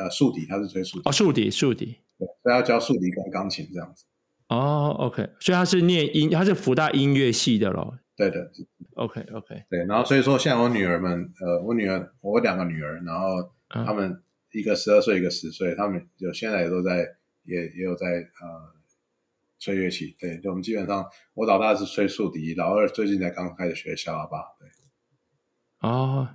[0.00, 4.04] 呃竖笛，他是吹竖笛哦竖笛竖笛，对，所以要教竖笛跟钢琴这样子。
[4.48, 7.96] 哦，OK，所以他是念音，他是福大音乐系的咯。
[8.16, 8.50] 对的
[8.94, 14.22] ，OK OK，对，然后所以说现在我女儿们，呃，我女儿我两个女儿，然后他们
[14.52, 16.98] 一个十二岁，一个十岁，他们就现在也都在
[17.44, 18.72] 也也有在呃。
[19.64, 25.88] 吹乐器，对，就我们基本上，我老大是吹竖笛，老二最近才刚开始学小喇叭，对。
[25.88, 26.28] 哦，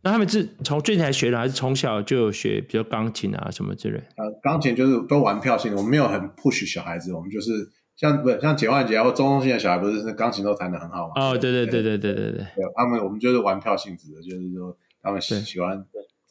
[0.00, 3.98] 那他们是从最近才学的，还是从小就有学，比如钢琴啊什么之类？
[4.16, 7.50] 呃，钢琴就是都玩票性的，我们没有很 push 小孩子，我们就是
[7.96, 11.12] 像不像简奂杰或钟东信的小孩，不是是钢琴都弹得很好吗？
[11.16, 15.84] 哦，对对对对对对对，对他们我们就是玩票性质的，就是说他们喜喜欢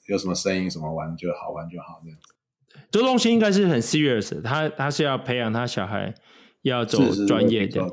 [0.08, 2.20] 有什么声音什么玩就好玩就好这样。
[2.92, 6.14] 周东信应该是很 serious，他他是要培养他小孩。
[6.64, 7.84] 要走专业的，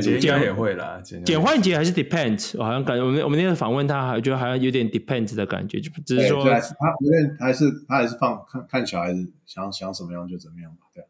[0.00, 0.98] 简简也会啦。
[1.26, 6.56] 简焕杰还是 depends，我好像感觉我们我们那天访问他，还觉得好像有点 depends 的感觉，就只是说他
[7.00, 10.86] 有点还是他还是放看看小孩子想想什么样就怎么样吧。
[10.94, 11.04] 对，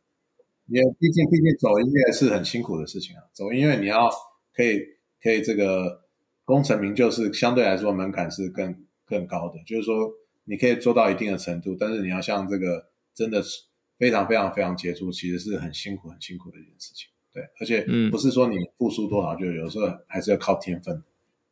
[0.69, 4.09] 因为毕竟毕竟走音乐是很辛苦的事情啊，走音乐你要
[4.55, 4.81] 可以
[5.23, 6.03] 可以这个
[6.45, 10.13] 功成名就，是相对来说门槛是更更高的，就是说
[10.45, 13.65] 你可以做到一定的程度，但是你要像这个真的是。
[13.99, 21.03] 非常非常非常杰出，其实是很辛苦很辛苦的一件事情，对，而且不是说你付出多少，就有时候还是要靠天分。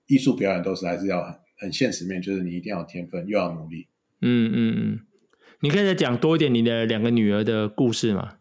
[0.06, 3.88] 艺术表演都是还是要很很现实面，就是你一定要有天分，又要努力。
[4.20, 5.00] 嗯嗯嗯，
[5.60, 8.36] 你可以再讲多一点你的两个女儿的故事吗？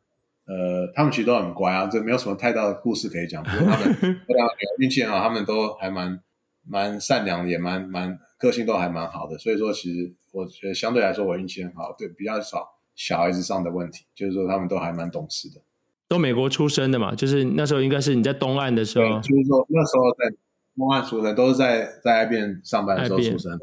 [0.45, 3.43] 呃，他们其实都很乖啊，这没有什么太大的故事可以讲。
[3.43, 6.19] 不过他们这两个运气很好，他们都还蛮
[6.67, 12.77] 蛮善良，也蛮蛮个性都还蛮好的，所以说其实我觉得相对来说我运气很好，对，比较少。
[12.95, 15.59] 小孩子上的问题，就是说他们都还蛮懂事的，
[16.07, 20.35] 都美国出生的嘛，就是那时候应该是你在东岸的时候，就是说那时候在
[20.77, 23.57] 东岸出生，都是在在 IBM 上班的时候出生。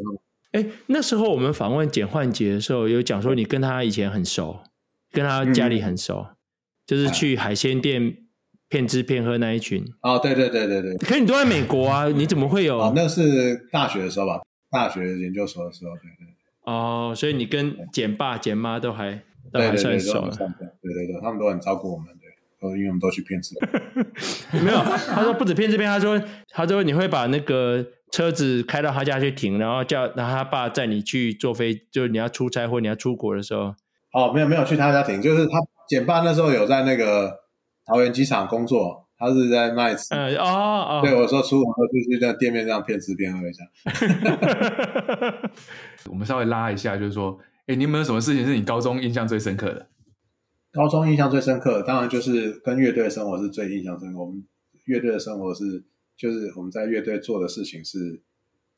[0.50, 4.58] 哎，那时候我们访问简焕杰的时候，有讲说你跟他以前很熟，
[5.12, 6.36] 跟他家里很熟，嗯、
[6.90, 8.16] 就是去海鲜店
[8.68, 9.84] 骗吃骗喝那一群。
[10.02, 10.96] 哦，对对对对对。
[10.96, 12.80] 可是你都在美国啊，你怎么会有？
[12.80, 14.40] 哦，那是大学的时候吧，
[14.72, 16.34] 大学研究所的时候，对对。
[16.64, 19.22] 哦，所以你跟简爸、简妈都还
[19.52, 22.28] 都还算熟，对对对，他们都很照顾我们，对，
[22.60, 24.04] 都因为我们都去骗吃骗。
[24.64, 33.76] 没有，他说不止骗吃骗，他说他说你会把那个车子开到他家去停，然后叫然后他爸载你去坐飞，就是你要出差或你要出国的时候。
[34.12, 35.52] 哦，没有没有去他家停，就是他
[35.90, 37.40] 简爸那时候有在那个
[37.84, 39.08] 桃园机场工作。
[39.22, 43.62] 他是在卖吃，嗯哦哦，对，我说出门就去在店面这样骗吃骗喝一下。
[46.08, 49.88] 我们稍微拉一下，就是说，哎，你有没有什么事情是你高中印象最深刻的？
[50.72, 54.18] 高中印象最深刻的，当然就是跟乐队的生活是最印象深刻。
[54.18, 54.42] 我们
[54.86, 55.84] 乐队的生活是，
[56.16, 58.22] 就是我们在乐队做的事情是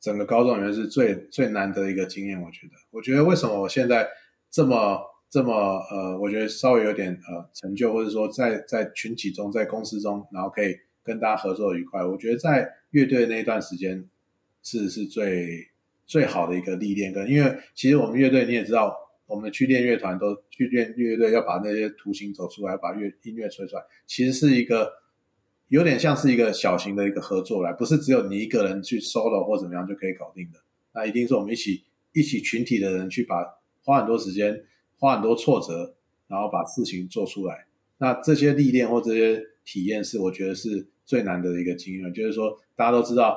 [0.01, 2.42] 整个高中里面是最最难得的一个经验。
[2.42, 4.09] 我觉得，我觉得为什么我现在
[4.51, 5.12] 这么。
[5.33, 5.51] 这么
[5.90, 12.05] 呃，我觉得稍微有点呃成就，或者说在在群体中，在公司中，然后可以跟大家合作愉快。
[12.05, 14.05] 我觉得在乐队那一段时间
[14.62, 15.68] 是是最
[16.05, 17.14] 最好的一个历练。
[17.14, 24.92] 跟因为其实我们乐队你也知道，我们去练乐团都去练乐队，要把那些图形走出来，把乐音乐吹出来，其实是一个
[25.68, 30.59] 有点像是一个小型的一个合作来，不是只有你一个人去 solo 或怎么样就可以搞定的。
[30.92, 33.42] 那一定是我们一起一起群体的人去把
[33.83, 34.62] 花很多时间。
[35.03, 35.97] 花很多挫折，
[36.29, 37.67] 然后把事情做出来。
[37.99, 42.15] 那这些历练或这些体验，是我觉得是最难得的一个经验。
[42.15, 43.37] 就是说，大家都知道，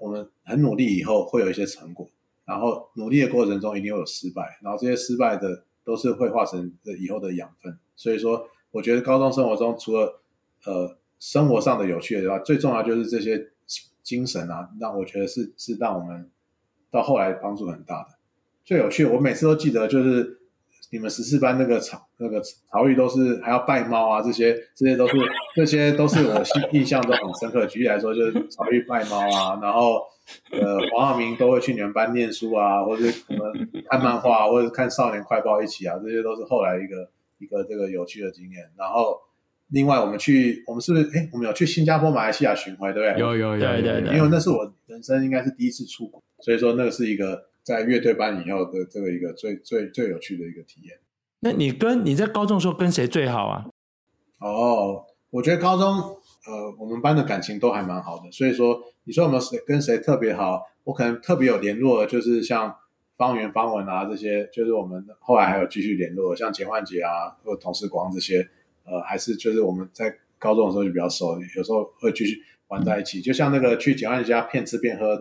[0.00, 2.08] 我们很努力以后会有一些成果，
[2.46, 7.78] 然后努力的过程中一定会有失败，然后这些失败的都是会化成以后的养分。
[7.94, 10.22] 所以说，我觉得高中生活中除了
[10.64, 13.50] 呃生活上的有趣的话，最重要就是这些
[14.02, 16.30] 精神啊，让我觉得是是让我们
[16.90, 18.18] 到后来帮助很大的。
[18.64, 20.39] 最有趣，我每次都记得就是。
[20.92, 25.16] 你们十四班那个曹那个曹玉都是还要拜猫啊，这些这些都是
[25.54, 27.64] 这些都是我印印象中很深刻。
[27.66, 30.02] 举例来说，就是曹玉拜猫啊，然后
[30.50, 38.68] 呃黄浩明都会去你们班念书啊，或者我们看漫画或者看少年快报一起啊，这些都是后来一个一个这个有趣的经验。
[38.76, 39.16] 然后
[39.68, 43.20] 另外我们去我们是不是哎我们有去新加坡马来西亚巡回对不对？
[43.20, 47.48] 有有有对对对，因为那是我人生应该是第一次出国，所以说那个是一个。
[47.62, 50.98] 在乐队班以后的这个一个最最最有趣的一个体验。
[51.40, 53.66] 那你跟你在高中的时候跟谁最好啊？
[54.40, 55.88] 哦，我觉得高中
[56.46, 60.66] 呃我们班的感情都还蛮好的，所以说你说有没有谁跟谁特别好？
[60.84, 62.74] 我可能特别有联络的，就是像
[63.16, 68.46] 方圆、方文啊这些，就是我们后来还有继续联络，像钱焕杰啊或者童世光这些，
[68.84, 73.22] 呃还是就是我们在高中的时候就比较熟，有时候会继续玩在一起。
[73.22, 75.16] 就像那个去简焕杰家骗吃骗喝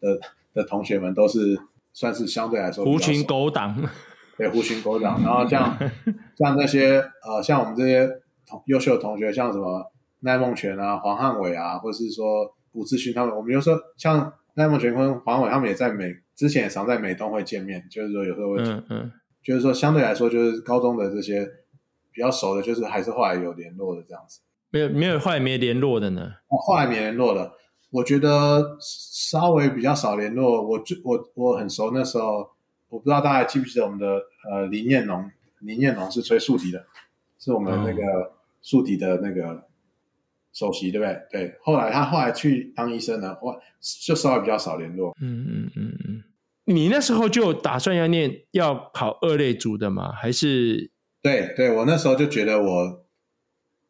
[0.00, 0.20] 的
[0.52, 1.58] 的同学们都是。
[1.96, 3.74] 算是相对来说狐群狗党，
[4.36, 5.18] 对狐群狗党。
[5.24, 5.74] 然后像
[6.36, 8.06] 像那些呃，像我们这些
[8.46, 21.48] 同优秀的同学，像什么赖梦泉啊、黄汉伟啊，或者是说吴志勋他们，我们有时候像赖梦泉跟黄伟他们也在美之前也常在美东会见面，就是说有时候会，嗯嗯，就是说相对来说，就是高中的这些
[22.12, 24.40] 比较熟的，就是还是后来有联络的这样子。
[24.70, 26.32] 没有没有后来没联络的呢？
[26.66, 27.52] 后来没联络了。
[27.90, 30.60] 我觉得稍微比较少联络。
[30.66, 32.50] 我最我我很熟那时候，
[32.88, 36.84] 我不知道大家还记不记得我们的呃林彦龙，林彦龙是吹竖笛的，
[37.38, 39.66] 是我们那个竖笛的那个
[40.52, 41.20] 首席，对不对？
[41.30, 41.56] 对。
[41.62, 43.58] 后来他后来去当医生了，我
[44.04, 45.14] 就稍微比较少联络。
[45.20, 46.24] 嗯嗯嗯嗯。
[46.64, 50.12] 你那时候就打算要念要考二类组的吗？
[50.12, 50.90] 还是？
[51.22, 53.05] 对对，我那时候就觉得我。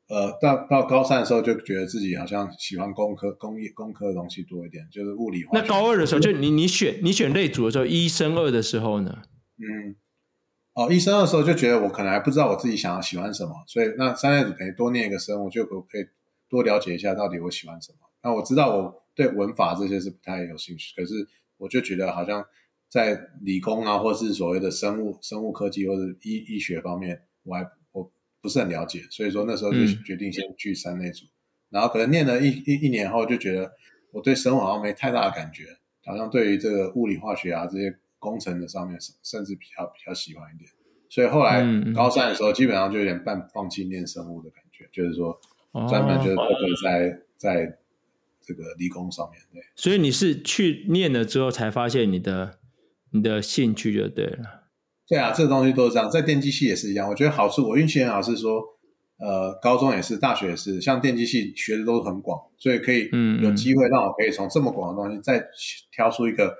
[0.09, 5.51] 呃，到到高三的时候，就觉得自己好像喜欢工科、工业、工科的东西多一点，就是物理化。
[5.59, 9.23] 那高二的时候，就你你选你选类组的时候，一升二的时候呢？
[9.59, 9.97] 嗯，
[10.75, 16.03] 哦，一升二的时候就觉得我可能还不知道我自己想要喜欢什么，所以那三类组等于多念一个生物，就可可以
[16.49, 17.99] 多了解一下到底我喜欢什么。
[18.23, 21.15] 那我知道我对文法这些是不太有兴趣，可是
[21.57, 22.45] 我就觉得好像
[22.89, 27.67] 在理工啊，或是所谓的生物、生物科技或者医医学方面，我还。
[28.47, 31.31] 不是很了解，所以说那时候就决定先去三那组，嗯、
[31.71, 33.73] 然后可能念了一一一年后，就觉得
[34.13, 35.65] 我对生物好像没太大的感觉，
[36.05, 40.71] 好像对于这个物理化学啊这些工程的上面，甚至比较比较喜欢一点，
[41.11, 41.61] 所以后来
[41.93, 45.37] 高三的时候，基本上就有点半放弃念生物的感觉，就是说
[45.89, 46.37] 专门就是
[46.85, 47.79] 在、哦、在
[48.41, 49.43] 这个理工上面。
[49.53, 52.61] 对，所以你是去念了之后才发现你的
[53.11, 54.66] 你的兴趣就对了。
[55.09, 57.09] 对啊，这个东西都是这样，在电机系也是一样。
[57.09, 58.61] 我觉得好处，我运气很好，是说，
[59.19, 63.09] 呃，高中也是，大学也是，像电机系学的都很广，所以可以
[63.41, 65.45] 有机会让我可以从这么广的东西再
[65.93, 66.55] 挑出一个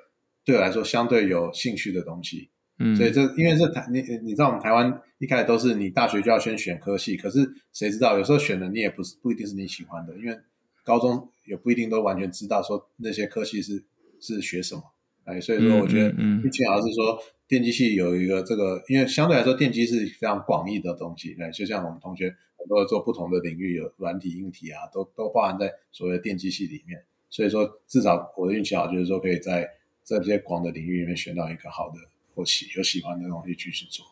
[0.45, 2.51] 对我来说相对有兴趣的东西。
[2.79, 10.39] 嗯，所以这因为这台你你知道，我们台湾一开始都是你大学就要先选科系，可是谁知道有时候选的你也不是不一定是你喜欢的，因为
[10.85, 13.85] 高中也不一定都完全知道说那些科系是
[14.21, 14.83] 是学什么。
[15.27, 17.23] 哎，所以说我觉得运气好是说。
[17.49, 21.33] 电机系有一个这个，因为相对来说，电机是非常广义的东西。
[21.35, 27.05] 对，就像我们同学很多做不同的领域，有软体、硬体啊，都都包含在所谓的电机系里面。
[27.31, 29.65] 所以说，至少我的运气好，就是说可以在
[30.05, 31.95] 这些广的领域里面选到一个好的
[32.35, 34.05] 或喜有喜欢的东西继续做。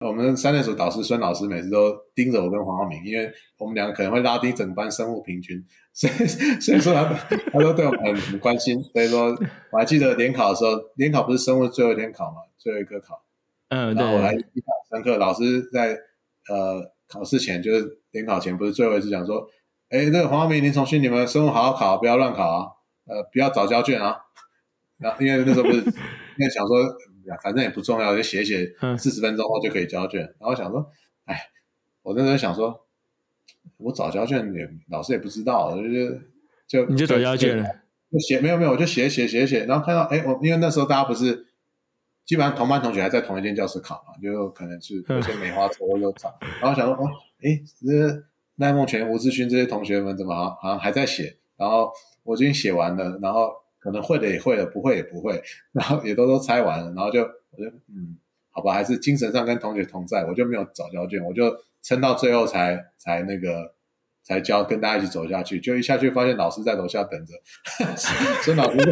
[0.00, 6.26] 我们三类组导师孙老师每次都盯着我跟黄浩明，因为我们两个可能会拉低整班生物平均，所以
[6.58, 7.04] 所以说他
[7.52, 8.82] 他都对我们很关心。
[8.82, 9.26] 所以说
[9.70, 13.22] 我还记得联考的时候，联考不是生物最后一天考嘛，最后一个考，
[13.68, 15.98] 嗯，然后我还印象深刻，老师在
[16.48, 19.46] 呃考试前就是联考前不是最后一次讲说，
[19.90, 22.66] 哎，那个黄浩明、林崇勋，你们生物好好考，不要乱考啊，
[23.06, 24.16] 呃，不要早交卷啊。
[24.96, 25.76] 然后因为那时候不是
[26.40, 26.74] 因为想说。
[27.42, 30.22] 反正也不重要，就写写，四十分钟后就可以交卷。
[30.22, 30.90] 嗯、然后想说，
[31.24, 31.36] 哎，
[32.02, 32.86] 我那时候想说，
[33.76, 36.30] 我早交卷也老师也不知道，就是
[36.66, 37.64] 就你就早交卷了，
[38.10, 41.46] 就写没有没有，我就写写写写，然后看到哎，我因为那时候大家不是
[42.24, 47.08] 基本上同班同学还在同一间教室考嘛，就可能是有些梅花错又长，嗯、然后想说哦，
[47.42, 48.22] 哎，这
[48.56, 51.36] 赖梦泉、吴志勋这些同学们怎么好像好像还在写？
[51.56, 51.92] 然后
[52.22, 53.52] 我已经写完了，然后。
[53.80, 58.18] 可能会的也会了，不会也不会，然后也都都猜完了，然后就我就嗯，
[58.50, 61.50] 好吧，还是精神上跟同学同在，我就没有早交卷，我就
[61.82, 63.72] 撑到最后才才那个
[64.22, 67.32] 才交，跟大家一起走下去，就一下去发现老师在楼下等着，
[68.44, 68.76] 孙老师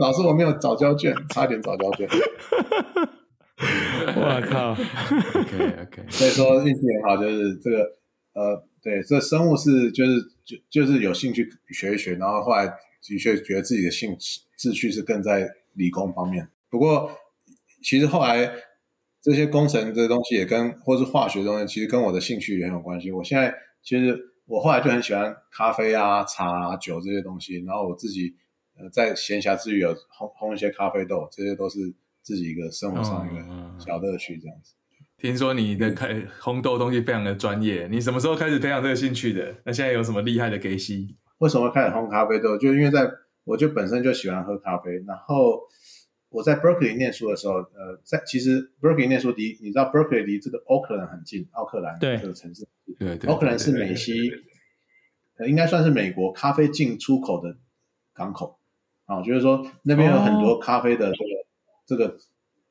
[0.00, 2.08] 老师我没有早交卷，差点早交卷，
[4.16, 7.84] 我靠，OK OK，所以说运气很好，就是这个
[8.32, 10.12] 呃，对，这生物是就是
[10.42, 12.72] 就就是有兴趣学一学，然后后来。
[13.06, 16.48] 的确觉得自己的兴趣志趣是更在理工方面。
[16.70, 17.10] 不过
[17.82, 18.50] 其实后来
[19.20, 23.10] 这些工程的东西也跟或是化学的东西，其实跟我的兴趣也很有关系。
[23.10, 28.34] 我现在其实我后来就很喜欢咖啡啊、茶啊、酒这些东西，然后我自己
[28.76, 31.78] 呃在闲暇之余有烘烘一些咖啡豆，这些都是
[32.22, 33.44] 自己一个生活上一个
[33.78, 34.74] 小乐趣这样子。
[35.16, 39.56] 听说你的开烘豆东西非常的专业，你什么时候开始培养这个兴趣的？
[39.64, 41.16] 那现在有什么厉害的给息？
[41.44, 42.56] 为什么开始烘咖啡豆？
[42.56, 43.06] 就因为在
[43.44, 45.60] 我就本身就喜欢喝咖啡，然后
[46.30, 52.66] 我在 Berkeley 念书的时候，呃，在其实 Berkeley 念书离你知道 Berkeley 离这个奥克兰很近，奥克兰这个城市，
[52.98, 54.32] 对对，奥克兰是美西，
[55.36, 57.54] 呃，应该算是美国咖啡进出口的
[58.14, 58.58] 港口
[59.04, 61.44] 啊，就是说那边有很多咖啡的这个、哦、
[61.86, 62.16] 这个。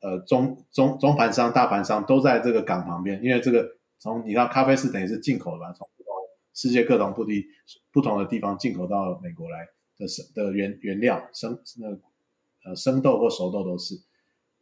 [0.05, 3.65] 呃，中中中盘商、大盘商都在这个港旁边，因为这个
[3.99, 5.88] 从你知道，咖啡是等于是进口的吧，从
[6.54, 7.45] 世界各种不地
[7.91, 11.88] 不同的地方进口到美国来的生的原原料生那
[12.70, 13.95] 呃生豆或熟豆都是。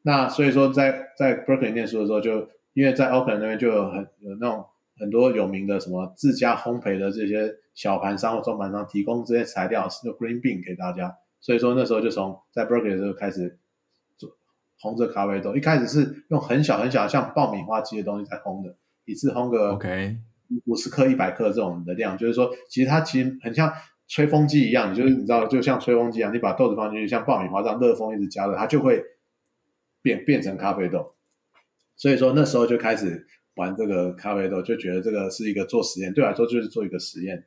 [0.03, 4.65] 那所以说在，在在 Berkeley 念书的时候就，因为在 Oakland 那边就有很有那种
[4.97, 11.17] 很多有名的什么自家烘焙的这些小盘商或中盘商提供这些材料，是 green bean 给大家。
[11.39, 13.59] 所以说那时候就从在 Berkeley 的时候开始
[14.17, 14.31] 做。
[14.79, 18.75] 烘这咖啡豆，一开始是用很小很小像爆米花机的东西在烘的，
[19.05, 20.17] 一次烘个 OK
[20.65, 23.71] 五十克、一百克这种的量，就是说，其实它其实很像
[24.07, 29.03] 吹风机一样，就是你知道，就像吹风机一样，你把豆子放进去，像爆米花这样热风一直加热，它就会
[30.01, 31.13] 变变成咖啡豆。
[31.95, 37.45] 所以说那时候就开始玩这个咖啡豆，就觉得这个是一个做实验，对我来说就是做一个实验，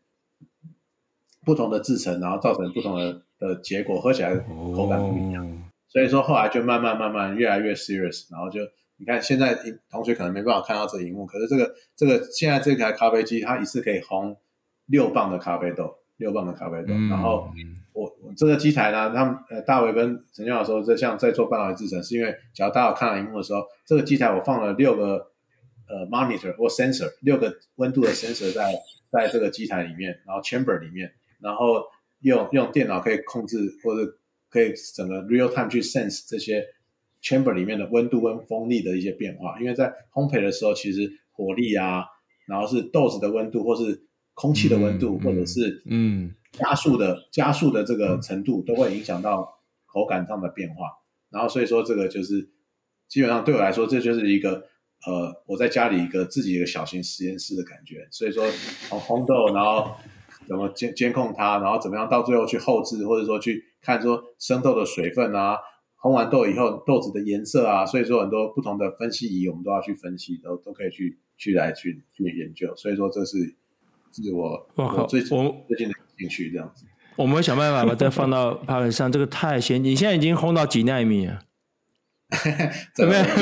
[1.44, 5.44] 不同的制成，然后造成不同的的结果，喝起来口感不一样。
[5.44, 5.52] Oh.
[5.88, 8.60] 所以说后来就慢慢慢慢越来越 serious，然后就
[8.96, 9.58] 你看现在
[9.90, 14.36] 同学可能没办法看到这个荧幕，可是这个这个现在这台咖啡机它一次可以烘
[14.86, 16.94] 六磅的咖啡豆，六磅的咖啡豆。
[16.94, 17.48] 嗯、然后
[17.92, 25.30] 我我这个机台呢，他们呃大伟跟陈教授说，这像在做半导体制程，是因为只要大家看到荧幕的时候，这个机台我放了六个
[25.88, 28.72] 呃 monitor 或 sensor，六个温度的 sensor 在
[29.10, 31.82] 在这个机台里面，然后 chamber 里面，然后
[32.20, 34.18] 用用电脑可以控制或者。
[34.50, 36.64] 可以整个 real time 去 sense 这些
[37.24, 42.04] chamber 里面的温度跟风力的一些变化，因为在烘焙的时候，其实火力啊，
[42.46, 50.84] 然后是豆子的温度，或是空气的温度，嗯、或者是嗯加速的、嗯、加速的这个程度，都会影响到口感上的变化。
[51.30, 52.50] 然后所以说，这个就是
[53.08, 54.66] 基本上对我来说，这就是一个
[55.06, 58.06] 呃我在家里一个自己一个小型实验室的感觉。
[58.10, 58.44] 所以说
[58.88, 59.96] 从烘豆，然后
[60.46, 63.64] 怎么监监控它，然后怎么样到最后去后置，或者说去。
[63.84, 65.58] 看说生豆的水分啊，
[66.04, 72.76] 烘完豆以后豆子的颜色啊，所以说很多不同的分析仪我们都要去分析，都都可以去去来去去研究。
[72.76, 73.38] 所以说这是
[74.12, 76.84] 是我我最近我最近的兴趣这样子。
[77.16, 79.92] 我们会想办法把它放到 PowerPoint 上，这个太先进。
[79.92, 81.40] 你现在已经烘到几纳米啊？
[82.94, 83.24] 怎么样？
[83.24, 83.38] 是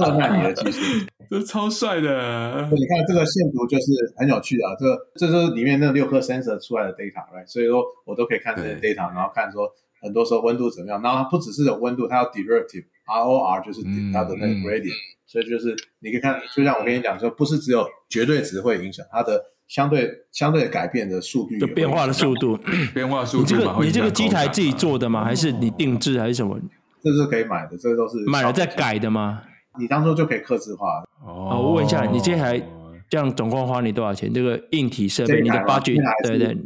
[0.00, 1.06] 二 纳米的技术。
[1.30, 2.68] 这超帅的！
[2.72, 7.46] 你看这个线图就是很有趣的啊，这个这是里面那六颗 sensor 出来的 data，right？
[7.46, 11.00] 所以说我都可以看这些 data，然后看说很多时候温度怎么样。
[11.02, 13.82] 然后它不只是有温度，它要 derivative，ROR 就是
[14.12, 14.94] 它的那个 gradient。
[15.26, 22.58] 所以就是你可以看，就像我跟你讲说，不是只有绝对值会影响它的相对相对改变的速度，就变化的速度，
[22.92, 23.42] 变化速度。
[23.44, 25.24] 你这个你这个机台自己做的吗？
[25.24, 26.58] 还是你定制还是什么？
[27.02, 29.42] 这是可以买的，这都是买了再改的吗？
[29.78, 31.62] 你当初就可以刻字化哦。
[31.62, 32.60] 我问一下，你这台
[33.08, 34.34] 这样总共花你多少钱？
[34.34, 36.58] 这个硬体设备，你的 budget 对对，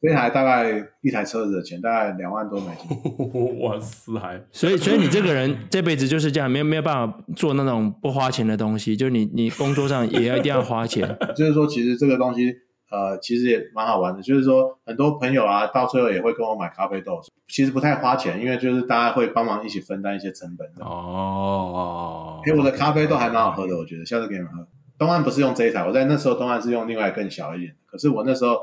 [0.00, 2.88] 这台大概一台车子的钱，大概两万多美金。
[3.60, 4.12] 哇塞！
[4.52, 8.96] 所以，所以你这个人这辈子就是这样，没有没有办法做那种不花钱的东西。
[8.96, 11.18] 就你你工作上也要一定要花钱。
[11.34, 12.54] 就是说，其实这个东西
[12.92, 14.22] 呃，其实也蛮好玩的。
[14.22, 20.68] 就是说，很多朋友啊，到最后也会跟我买咖啡豆，其实不太花钱，因为就是大家会帮忙一起分担一些成本。
[20.78, 22.40] 哦。
[22.46, 24.64] 因为我的咖啡豆还蛮好喝的，我觉得下次给你们喝。
[24.96, 27.74] 东岸不是用这一台，我在那时候东岸是用另外更小一点。
[27.84, 28.58] 可是我那时候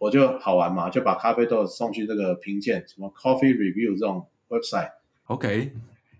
[0.00, 4.90] 我就好玩嘛，就把咖啡豆送去这个评鉴，什么 Coffee Review 这种 website。
[5.26, 5.72] OK，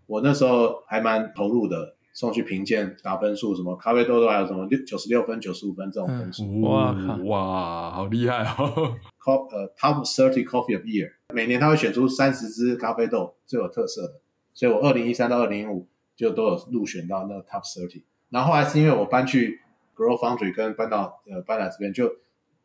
[0.06, 6.44] 我那时候还蛮投入的，送去评鉴打分数，什么咖啡豆都还有什么六九十六分、九十五分这种分数。
[6.44, 6.92] 嗯、哇
[7.24, 14.20] 哇，好厉害哦！Top 呃 Top Thirty Coffee of Year，每年他会选出三十支咖啡豆最有特色的，
[14.52, 15.88] 所以我二零一三到二零一五。
[16.16, 19.58] 就都有入选到那个 Top Thirty，然后后来是因为我搬去
[19.96, 22.12] Grow Foundry 跟搬到呃搬来这边就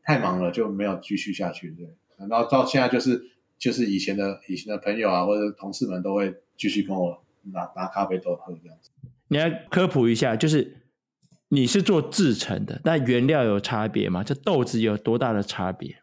[0.05, 1.87] 太忙了，就没有继续下去，对。
[2.29, 3.21] 然后到现在就是
[3.57, 7.21] 就是以前的以前的朋友啊或者同事们都会继续跟我
[7.53, 8.91] 拿拿咖啡豆喝这样子。
[9.27, 10.77] 你来科普一下，就是
[11.49, 14.23] 你是做制成的，那原料有差别吗？
[14.23, 15.97] 这豆子有多大的差别？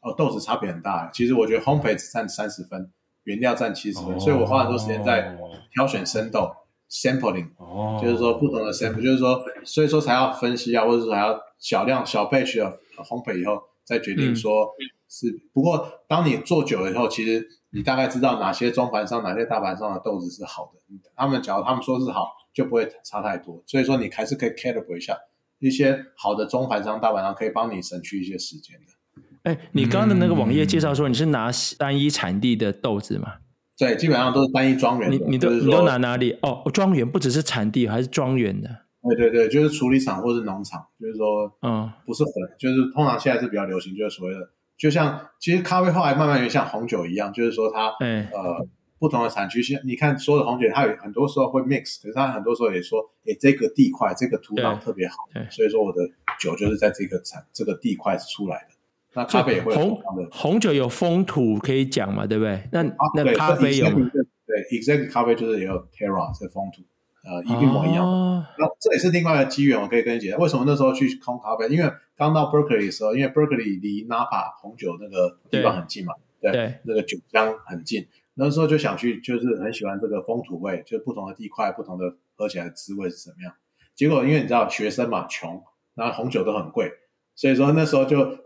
[0.00, 1.10] 哦，豆子差别很大。
[1.12, 2.90] 其实我觉得烘焙只占三十分。
[3.24, 5.36] 原料占七十分，所以我花很多时间在
[5.72, 6.50] 挑选生豆。
[6.90, 8.00] sampling，、oh.
[8.02, 14.68] 就是说不同的 sample，就是说，所以说才要分析啊，或者说还要小量小 batch 的烘焙以后再决定说
[15.08, 15.28] 是。
[15.30, 20.80] 嗯、不过当你做久了以后，其实你大概知道哪些中盘商、哪些大盘商的豆子是好的。
[21.16, 23.62] 他们假如他们说是好，就不会差太多。
[23.66, 25.16] 所以说你还是可以 calibrate 一下
[25.58, 29.50] 一些好的中盘商、大盘商，可以帮你省去一些时间的。
[29.50, 33.34] 哎，你刚刚的那个网页介绍说你是拿单一产地的豆子吗？
[33.76, 35.10] 对，基本上都是单一庄园。
[35.10, 36.36] 你你都你都拿哪里？
[36.42, 38.68] 哦，庄园不只是产地，还是庄园的。
[39.02, 44.40] 对对对，就是处理厂或是农场，就是说，嗯，不是混，就是通常现在是比较流行，就是所谓的，
[44.76, 48.66] 就像其实咖啡后来慢慢也像红酒一样，就是说它，嗯、呃，
[48.98, 55.14] 不同的产区，现你看所有的红酒，它有很多时候会 mix，可是它很多时候也说，哎，这个地块这个土壤特别好，
[55.50, 56.02] 所以说我的
[56.40, 58.74] 酒就是在这个产这个地块出来的。
[59.14, 62.62] 那咖啡也会红红酒有风土可以讲嘛，对不对？
[62.70, 66.82] 那、啊、那咖啡有对，，exact 咖啡就是也有 terroir 这风土，
[67.28, 68.06] 呃，一模一样。
[68.06, 78.06] 哦、那这也是另外一个机缘，我可以跟你解释为什么那时候去空咖啡，因为刚到 Berkeley 的时候，因为 Berkeley 离 Napa 红酒那个地方很近嘛，对，对对那个酒乡很近。
[78.34, 83.52] 那时候就想去，就是很喜欢这个风土味，就是不同的地块，不同的喝起来的滋味是怎么样。
[83.94, 85.62] 结果因为你知道学生嘛，穷，
[85.94, 86.90] 然后红酒都很贵，
[87.34, 88.38] 所以说那时候就。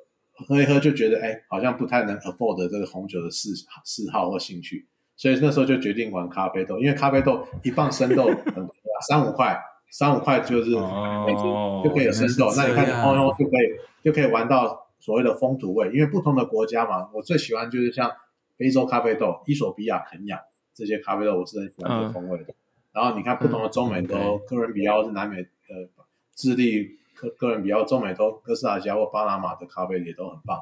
[0.49, 3.51] 喝一喝就觉得哎，好像不太能 afford 这个红酒的嗜
[3.85, 8.69] 嗜好或兴趣，所以那时候就决定玩咖啡豆，因为咖啡豆一磅生豆很
[9.09, 9.61] 三五块，
[9.91, 18.11] 三五块就是就可以有生豆，哦、那你看你烘一烘就可以就可以玩到所谓的风土味，因为不同的国家嘛，我最喜欢就是像
[18.57, 20.41] 非洲咖啡豆、伊索比亚、肯亚
[20.75, 22.45] 这些咖啡豆，我是很喜欢这风味的。
[22.49, 22.55] 嗯、
[22.93, 26.05] 然后你看不同的中美洲，嗯、哥伦比亚或是南美呃
[26.35, 26.99] 智利。
[27.15, 30.59] 哥哥伦比亚中美洲哥斯达黎加或巴拿马的咖啡也都很棒，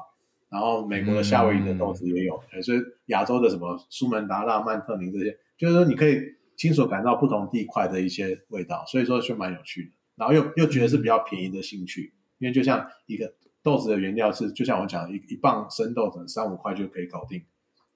[0.51, 6.21] 然后美国的夏威夷的豆子也有，嗯、所以亚洲的什么苏门答腊、曼特宁这些，就是说你可以
[6.57, 9.91] 清楚感到不同地块的一些味道，所以说就蛮有趣的。
[10.15, 13.33] 然后又又觉得是比较便宜的兴趣，因为就像一个
[13.63, 17.41] 豆子的原料是，就像我讲一一磅生豆子三五块就可以搞定，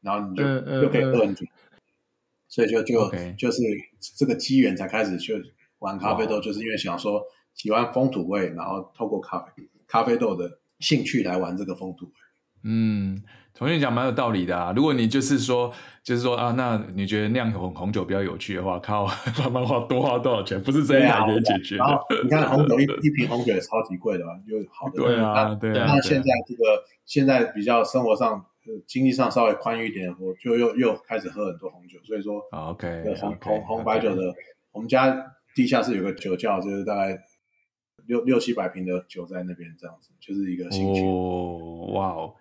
[0.02, 0.44] 然后你就
[0.82, 1.46] 又可以喝很久，
[2.48, 3.62] 所以就就.就是
[4.16, 5.44] 这个机缘才开始去
[5.80, 7.24] 玩咖啡豆，就是因为想说。
[7.56, 12.12] 喜欢风土味，然后透过咖啡咖啡豆的兴趣来玩这个风土味。
[12.68, 13.22] 嗯，
[13.54, 14.74] 同学讲蛮有道理的啊。
[14.76, 15.72] 如果你就是说，
[16.04, 19.06] 就是说啊，那你觉得酿红红酒比较有趣的话，靠，
[19.44, 20.60] 慢慢花多花多少钱？
[20.64, 21.84] 不是这一台可以解决的。
[21.84, 24.96] 啊、你看红酒一一瓶红酒也超级贵的嘛，又好的。
[24.96, 25.86] 对啊，对啊。
[25.88, 28.44] 那现在这个现在比较生活上、
[28.88, 32.00] 经济上稍微宽裕一点，我就又又开始喝很多红酒。
[32.04, 34.34] 所以说，OK，红红红白酒的，
[34.72, 35.16] 我们家
[35.54, 37.20] 地下室有个酒窖，就是大概。
[38.08, 41.02] 六六七百瓶的酒在那边，这样子就是一个兴趣。
[41.02, 42.36] 哦，哇哦！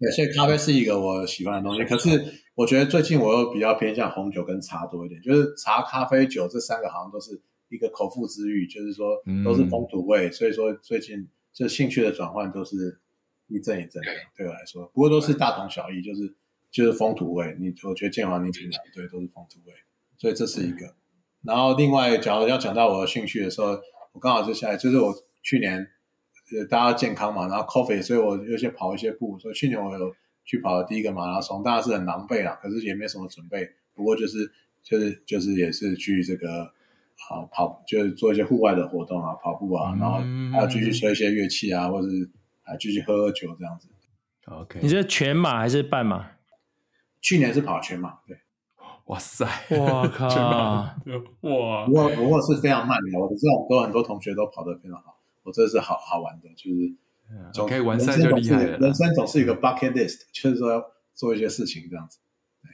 [0.00, 1.84] 对，所以咖啡是一个我喜欢的东西。
[1.84, 2.24] 可是
[2.54, 10.28] 我觉得最近我又比较偏向红酒跟茶多一点，就是茶、咖啡、酒这三个好像都是一个口腹之欲，就是说都是风土味。
[10.28, 13.00] 嗯、所以说最近这兴趣的转换都是
[13.46, 16.34] 一阵一阵的，对我来说，不过都是大同小异，就是
[16.70, 17.56] 就是风土味。
[17.60, 19.74] 你我觉得建华你讲的对，都是风土味。
[20.16, 20.94] 所以这是一个。
[21.44, 23.78] 然后另外，假如要讲到我的兴趣的时候。
[24.12, 25.86] 我刚好就下来，就是我去年呃，
[26.68, 34.50] 大家健康嘛，然后 coffee，所以我有些跑一些步，所以去年我有去跑了第一个马拉松，当然是很狼狈啦，可是也没什么准备，不过就是
[34.82, 36.64] 就是就是也是去这个
[37.28, 40.18] 啊跑，就是做一些户外的活动啊，跑步啊，然后
[40.52, 42.30] 还要继续吹一些乐器啊，或者是
[42.64, 43.88] 啊继续喝喝酒这样子。
[44.46, 46.30] OK，你是全马还是半马？
[47.20, 48.36] 去年是跑全马，对。
[49.06, 49.44] 哇塞！
[49.76, 50.28] 我靠！
[50.28, 51.84] 哇！
[51.84, 55.18] 不过不过是非常慢的，我知道很多很多同学都跑得非常好，
[55.50, 56.94] 我这是好好玩的，就是
[57.52, 58.78] 总可以完善就厉害了。
[58.78, 60.84] 人生总是有个 bucket list，就是说要
[61.14, 62.18] 做一些事情这样子。
[62.62, 62.70] 对。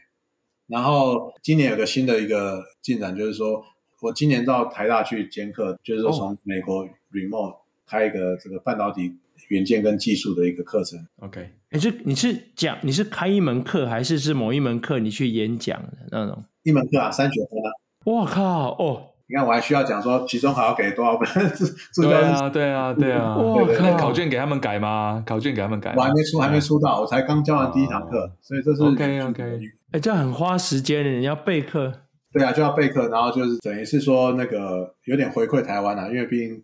[0.66, 3.64] 然后今年有个新的一个进展，就是说
[4.00, 7.56] 我今年到台大去兼课，就是说从美国 remote
[7.86, 9.16] 开一个这个半导体。
[9.48, 10.98] 元件跟技术的一个课程。
[11.18, 16.42] OK，你是你是讲你是开一门课，还是是某一门课你去演讲的那种？
[16.62, 17.68] 一门课啊，三学分啊。
[18.04, 19.10] 我靠哦！
[19.28, 21.26] 你看我还需要讲说期中考要给多少分？
[22.00, 23.36] 对啊，对啊，对啊。
[23.80, 25.22] 那考卷给他们改吗？
[25.26, 25.94] 考卷给他们改？
[25.96, 29.60] 我还没出，还没出道，我才刚教完第一堂课，所以这是 OK OK。
[29.92, 31.92] 哎，这样很花时间的，你要备课。
[32.32, 36.62] 对啊，就要备课，然后就是等于是说那个有点回馈台湾啊，因为毕竟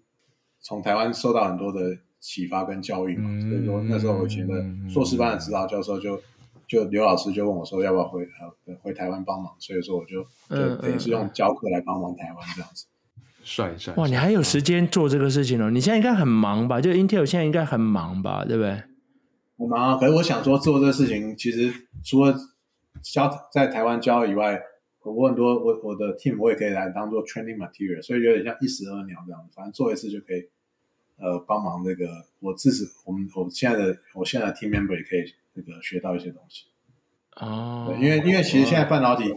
[0.60, 1.78] 从台湾受到很多的。
[2.24, 4.54] 启发跟教育嘛，嗯、所以说那时候我以前的
[4.88, 6.20] 硕士班的指导教授就、嗯、
[6.66, 8.22] 就刘老师就问我说要不要回
[8.66, 12.86] 呃回台湾帮忙，所以说我就就等于是用教课来帮忙台湾这样子。
[13.44, 14.06] 帅帅哇！
[14.06, 15.68] 你还有时间做这个事情哦？
[15.68, 16.80] 你现在应该很忙吧？
[16.80, 18.44] 就 Intel 现在应该很忙吧？
[18.44, 18.82] 对不对？
[19.58, 19.96] 很忙啊！
[19.98, 21.72] 可是我想说做这个事情，其实
[22.04, 22.34] 除了
[23.02, 24.60] 教在台湾教以外，
[25.04, 30.48] 我很多我我的 team 我也可以来当做 training material，所以有点像一石二鸟这样子，反正做一次就可以，
[31.23, 32.05] 呃，帮忙那个
[32.41, 36.64] 我自己我们我现在的我现在的 team member 也可以那个学到一些东西。
[37.37, 39.33] 哦，因为因为其实现在半导体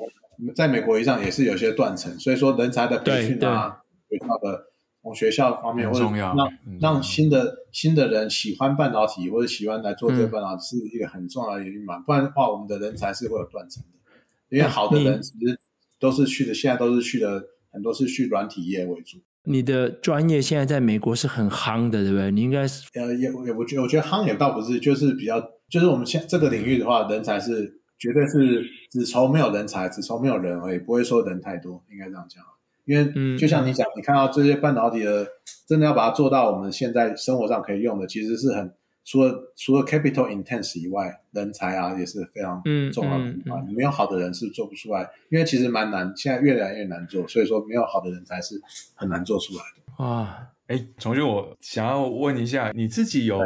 [0.56, 4.66] 在美国以上也是有些断层，所以说人才的培训啊，学校的
[5.04, 6.36] 从学校方面或者让
[6.82, 14.00] 让新的新的人喜欢半导体或者喜欢来做这个半导体是一个很重要的原因嘛，不然的话我们的人才是会有断层的。
[14.50, 15.60] 因为好的人其实
[16.00, 19.20] 都是去的，现在都是去的很多是去软体业为主。
[19.46, 22.32] 你的专业现在在美国是很夯的，对不对？
[22.32, 27.82] 你应该是呃也也我觉得我觉得夯也倒不是，就是比较就是我们现这个领域的话，人才是。
[27.98, 32.44] 绝对是只愁没有人才，只愁没有人而已，不会说人太多，应该这样讲。
[32.84, 35.26] 因为就像你讲，嗯、你看到这些半导体的，
[35.66, 38.70] 真的要把它做到我们现在生活上可以用的，其实是很
[39.06, 43.30] 除了除了 capital intense 以外，人才啊也是非常重要的啊。
[43.30, 48.60] 你、嗯嗯嗯、没有好的人是做不出来，因为其实蛮难，现在越来越难做，所以说没有好的人才是
[48.96, 50.04] 很难做出来的。
[50.04, 53.40] 哇，哎，崇俊，我想要问一下，你自己有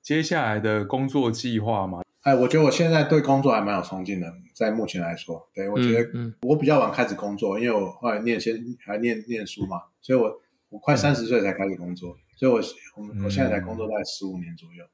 [0.00, 2.02] 接下来的工作计划吗？
[2.22, 6.08] 哎，我觉得我现在对工作还蛮有冲劲的，在目前来说，对，我觉得
[6.42, 8.56] 我比较晚开始工作，因为我后来念先
[8.86, 10.40] 还念念书嘛，所以我
[10.70, 12.58] 我快三十岁才开始工作，嗯、所以我
[12.96, 14.84] 我我现在才工作大概十五年左右，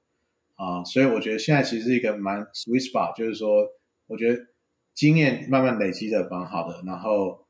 [0.58, 3.66] 啊、所以我觉得现在其实是一个蛮 sweet spot，就是说，
[4.08, 4.46] 我觉得
[4.92, 7.46] 经验慢慢累积的蛮好的，然后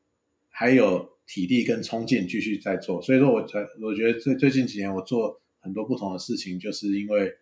[0.51, 7.33] 还有体力跟冲劲继续在做，所以说我才我觉得最最近几年我做很多不同的事情，就是因为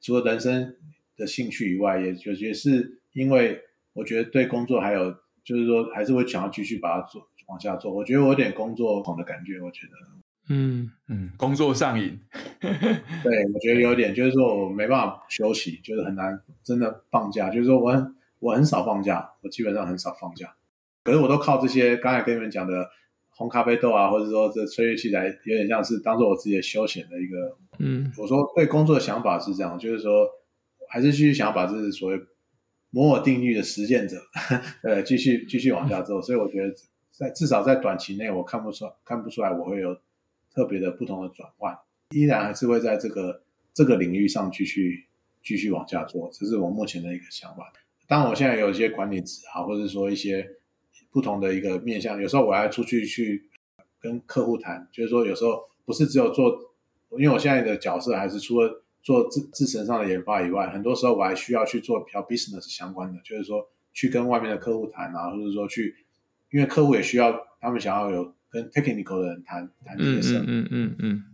[0.00, 0.76] 除了人生。
[1.16, 3.56] 的兴趣以外，也就也是因为
[3.92, 5.14] 我觉得对工作还有
[5.44, 7.94] 就是说，还是会想要继续把它做往下做。
[7.94, 9.92] 我觉得我有点工作狂的感觉，我觉得，
[10.48, 12.18] 嗯嗯，工作上瘾。
[12.60, 17.50] 对，我觉得有点，就是说我没办法休息，就是很难真的放假。
[17.50, 20.54] 就是说我很我很少放假，我基本上很少放假。
[21.02, 22.88] 可是我都靠这些刚才跟你们讲的
[23.30, 27.56] 红咖啡豆啊，或者说这吹乐器来，有点像是当做我自己的休闲的一个。
[27.78, 30.26] 嗯，我说对工作的想法是这样，就是说。
[30.86, 32.20] 还是继续想要把这是所谓
[32.90, 34.16] 摩尔定律的实践者，
[34.84, 36.22] 呃，继续继续往下做。
[36.22, 36.72] 所以我觉得
[37.10, 39.96] 在至少在短期内，我看不出看不出来我会有
[40.54, 41.76] 特别的不同的转换，
[42.10, 43.42] 依然还是会在这个
[43.72, 45.06] 这个领域上继续
[45.42, 46.30] 继续往下做。
[46.32, 47.72] 这是我目前的一个想法。
[48.06, 50.48] 当然，我现在有一些管理职啊，或者说一些
[51.10, 53.50] 不同的一个面向，有时候我还出去去
[54.00, 56.56] 跟客户谈，就是说有时候不是只有做，
[57.18, 58.80] 因为我现在的角色还是除了。
[59.04, 65.94] 做自自身上的研发以外，很多时候我还需要去做比较 business 相关的，就是说去跟外面的客户谈啊，或者说去，
[66.50, 70.38] 因为客户也需要他们想要有跟 technical 的人谈谈这些事。
[70.38, 71.24] 嗯嗯嗯嗯。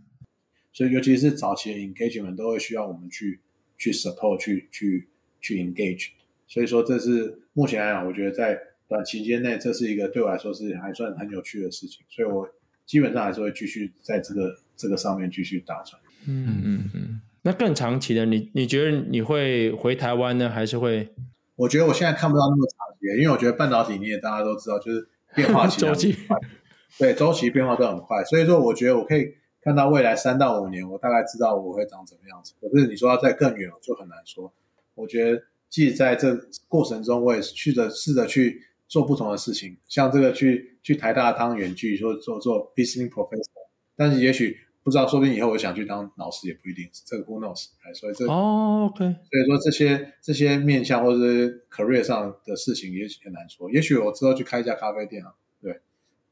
[0.73, 3.39] 所以尤其是早期的 engagement 都会需要我们去
[3.77, 5.07] 去 support 去去
[5.39, 6.09] 去 engage。
[6.47, 8.57] 所以说这是目前来讲，我觉得在
[8.87, 12.03] 短期间内，这是一个对我来说是还算很有趣的事情。
[12.09, 12.49] 所以我
[12.85, 16.01] 基本上还是会继续在这个这个上面继续打转。
[16.27, 17.21] 嗯嗯嗯。
[17.43, 21.09] 那更长期的，你你觉得你会回台湾呢，还是会？
[21.55, 26.15] 我觉得我现在看不到那么长期，因为我觉得半导体你也大家都知道，就是变化 周期
[26.97, 32.53] 对周期变化都很快，所以说我觉得我可以看到未来三到五年，我大概知道我会长怎么样子。
[32.61, 34.53] 可是你说要再更远，就很难说。
[34.95, 36.35] 我觉得即使在这
[36.67, 44.57] 过程中，我也去着试着去做不同的事情，像这个去去台大当远距，说做做 visiting professor，但是也许。
[44.83, 46.89] 不知道，说不定以后我想去当老师也不一定。
[47.05, 47.67] 这个 who knows？
[47.93, 48.97] 所以这哦，OK。
[49.05, 53.69] 所以说这些这些面向或者是 career 上的事情也许很难说。
[53.69, 55.50] 也许我之后去开一家咖啡店啊，对，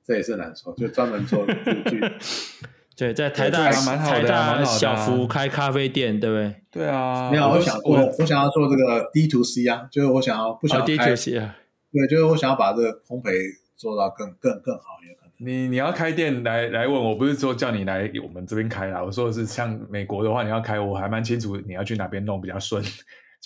[0.09, 0.73] 这也是难说。
[0.75, 2.01] 就专门做去，
[2.97, 6.55] 对，在台大台大小福开咖啡店，对不对？
[6.71, 11.55] 对啊，没有，我想我我想要做这个 D to C 啊，就是我想要不想要 D to C 啊？
[11.91, 13.31] 对，就是我想要把这个烘焙
[13.75, 15.15] 做到更更更好一点。
[15.41, 19.01] 你你要开店来来问我，不是说叫你来我们这边开啦。
[19.01, 22.83] 我说的是像美国的话，你要开，我还蛮清楚你要去哪边弄比较顺。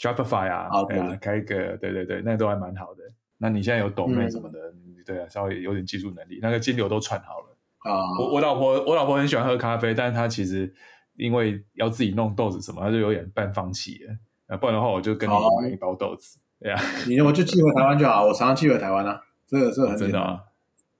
[0.01, 3.03] Shopify 啊，对啊，开一个，对对对，那都还蛮好的。
[3.37, 8.03] 那你现在有懂那什么的，嗯、对啊，稍微有点技术能力，那个金流都串好了啊。
[8.19, 10.73] 我我老婆我老婆很喜欢喝咖啡，但是她其实
[11.15, 14.15] 因为要自己弄豆子什么，她就有点半放弃了。
[14.47, 20.41] 那不然的话，我就跟你买一包豆子，对啊，你我就寄回台湾就好，我常常寄回台湾啊，这个这个很真的啊。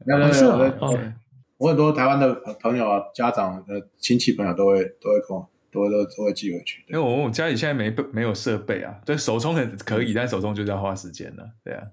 [0.05, 1.13] 没有没有没有，
[1.57, 6.83] 我很多台湾的朋友啊、家长的亲戚朋友都会都会跟我，都会都都会寄回去。
[6.89, 11.83] 因为我我家里现在没没有设备啊，对手冲很可以，但手冲就是要花时间了，对啊。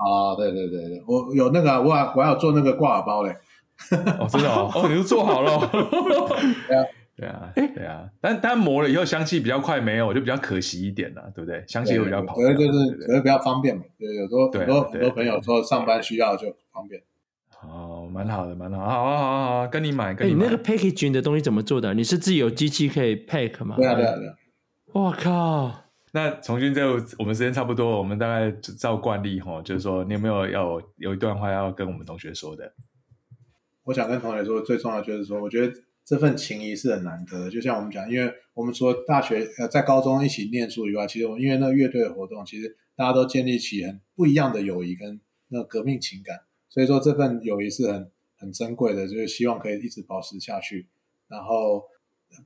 [0.00, 3.36] 啊，对对对对，我有那个，我还我还有做那个挂耳包嘞。
[4.18, 5.58] 哦，真的哦， 哦，你都做好了。
[6.66, 6.84] 对啊，
[7.16, 11.62] 对啊，对啊，但但磨了以后香气比较快没有，就比较可惜一点了，对不对？
[11.68, 13.82] 香气会比较跑，可能就是可能比较方便嘛。
[13.98, 17.02] 对，有时候很多很多朋友说上班需要就方便。
[17.62, 20.46] 哦，蛮好的，蛮好，好好好好，跟你买，跟你买。
[20.46, 21.92] 你那个 packaging 的东西怎么做的？
[21.92, 23.76] 你是自己有机器可以 pack 吗？
[23.76, 24.34] 对啊，对啊，对啊。
[24.92, 25.89] 我靠！
[26.12, 26.84] 那从军这
[27.18, 32.74] 我们时间差不多，我们大概照惯例哈，就是说你有没有要有一段话要跟我们同学说的？
[33.84, 35.72] 我想跟同学说，最重要就是说，我觉得
[36.04, 37.50] 这份情谊是很难得的。
[37.50, 46.40] 就像我们讲，因为我们除了大学呃在高中一起念书以外，其实我因为那个乐队的活动，其实大家都建立起很不一样的友谊跟那革命情感。
[46.68, 50.88] 所以说这份友谊是很很珍贵的，就是希望可以一直保持下去。
[51.28, 51.84] 然后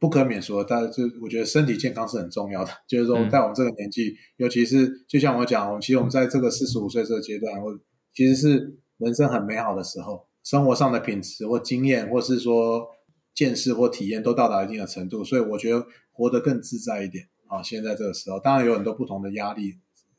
[0.00, 2.70] 不可免说，但是就我觉得身体健康是很重要的。
[2.86, 7.70] 就是说在我们这个年纪，嗯、尤其是就像我讲，我们其实我们在这个四十五岁这个阶段，或
[8.14, 12.86] 其实是人生很美好的时候，生活上的品质或经验，或是说
[13.34, 17.62] 见识或体验都到达一定的程度，所以我觉得活得更自在一点啊。
[17.62, 19.74] 现在这个时候，当然有很多不同的压力。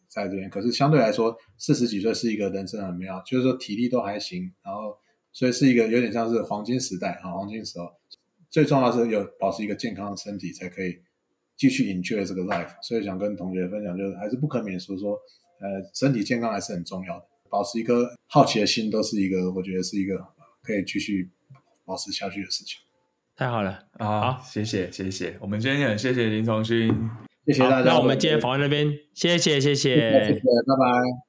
[0.07, 4.95] 在这边，可是相对来说，四十几岁是一个人生很美好，就是说体力都还行，然后
[5.33, 7.85] 所以是一个有点像是黄金时代啊，黄金时候。
[8.55, 10.97] 最重要的是有保持一个健康的身体，才可以
[11.57, 12.69] 继续 enjoy 这个 life。
[12.81, 15.11] 所以想跟同学分享，就是还是不可免俗说，
[15.59, 20.15] 呃，身体健康还是很重要的，保持一个好奇的心，都是一个我觉得是一个
[20.63, 21.29] 可以继续
[21.83, 22.79] 保持下去的事情。
[23.35, 24.31] 太好了啊！
[24.31, 26.87] 好，谢谢谢谢，我们今天很谢谢林从勋。
[27.45, 27.91] 谢谢大家。
[27.91, 31.24] 那我们今天访问这边，谢谢谢谢，谢谢，拜拜。